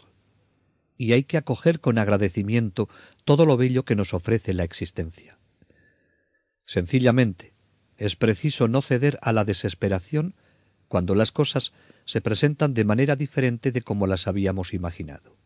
y 1.00 1.14
hay 1.14 1.24
que 1.24 1.38
acoger 1.38 1.80
con 1.80 1.96
agradecimiento 1.96 2.90
todo 3.24 3.46
lo 3.46 3.56
bello 3.56 3.86
que 3.86 3.96
nos 3.96 4.12
ofrece 4.12 4.52
la 4.52 4.64
existencia. 4.64 5.38
Sencillamente, 6.66 7.54
es 7.96 8.16
preciso 8.16 8.68
no 8.68 8.82
ceder 8.82 9.18
a 9.22 9.32
la 9.32 9.46
desesperación 9.46 10.34
cuando 10.88 11.14
las 11.14 11.32
cosas 11.32 11.72
se 12.04 12.20
presentan 12.20 12.74
de 12.74 12.84
manera 12.84 13.16
diferente 13.16 13.72
de 13.72 13.80
como 13.80 14.06
las 14.06 14.28
habíamos 14.28 14.74
imaginado. 14.74 15.38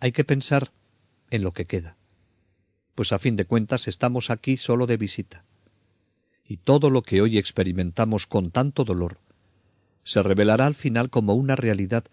Hay 0.00 0.10
que 0.10 0.24
pensar 0.24 0.72
en 1.30 1.44
lo 1.44 1.52
que 1.52 1.66
queda, 1.66 1.96
pues 2.96 3.12
a 3.12 3.20
fin 3.20 3.36
de 3.36 3.44
cuentas 3.44 3.86
estamos 3.86 4.30
aquí 4.30 4.56
solo 4.56 4.88
de 4.88 4.96
visita, 4.96 5.44
y 6.44 6.56
todo 6.56 6.90
lo 6.90 7.02
que 7.02 7.22
hoy 7.22 7.38
experimentamos 7.38 8.26
con 8.26 8.50
tanto 8.50 8.82
dolor 8.82 9.20
se 10.02 10.24
revelará 10.24 10.66
al 10.66 10.74
final 10.74 11.08
como 11.08 11.34
una 11.34 11.54
realidad 11.54 12.04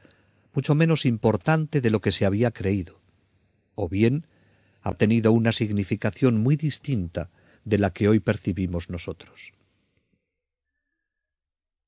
mucho 0.53 0.75
menos 0.75 1.05
importante 1.05 1.81
de 1.81 1.89
lo 1.89 2.01
que 2.01 2.11
se 2.11 2.25
había 2.25 2.51
creído, 2.51 2.99
o 3.75 3.87
bien 3.87 4.25
ha 4.81 4.93
tenido 4.93 5.31
una 5.31 5.51
significación 5.51 6.41
muy 6.41 6.55
distinta 6.55 7.29
de 7.63 7.77
la 7.77 7.91
que 7.91 8.09
hoy 8.09 8.19
percibimos 8.19 8.89
nosotros. 8.89 9.53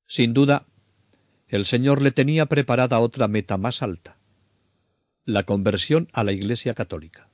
Sin 0.08 0.34
duda, 0.34 0.68
el 1.48 1.66
Señor 1.66 2.02
le 2.02 2.12
tenía 2.12 2.46
preparada 2.46 3.00
otra 3.00 3.28
meta 3.28 3.58
más 3.58 3.82
alta, 3.82 4.18
la 5.26 5.44
conversión 5.44 6.10
a 6.14 6.24
la 6.24 6.32
Iglesia 6.32 6.74
católica. 6.74 7.30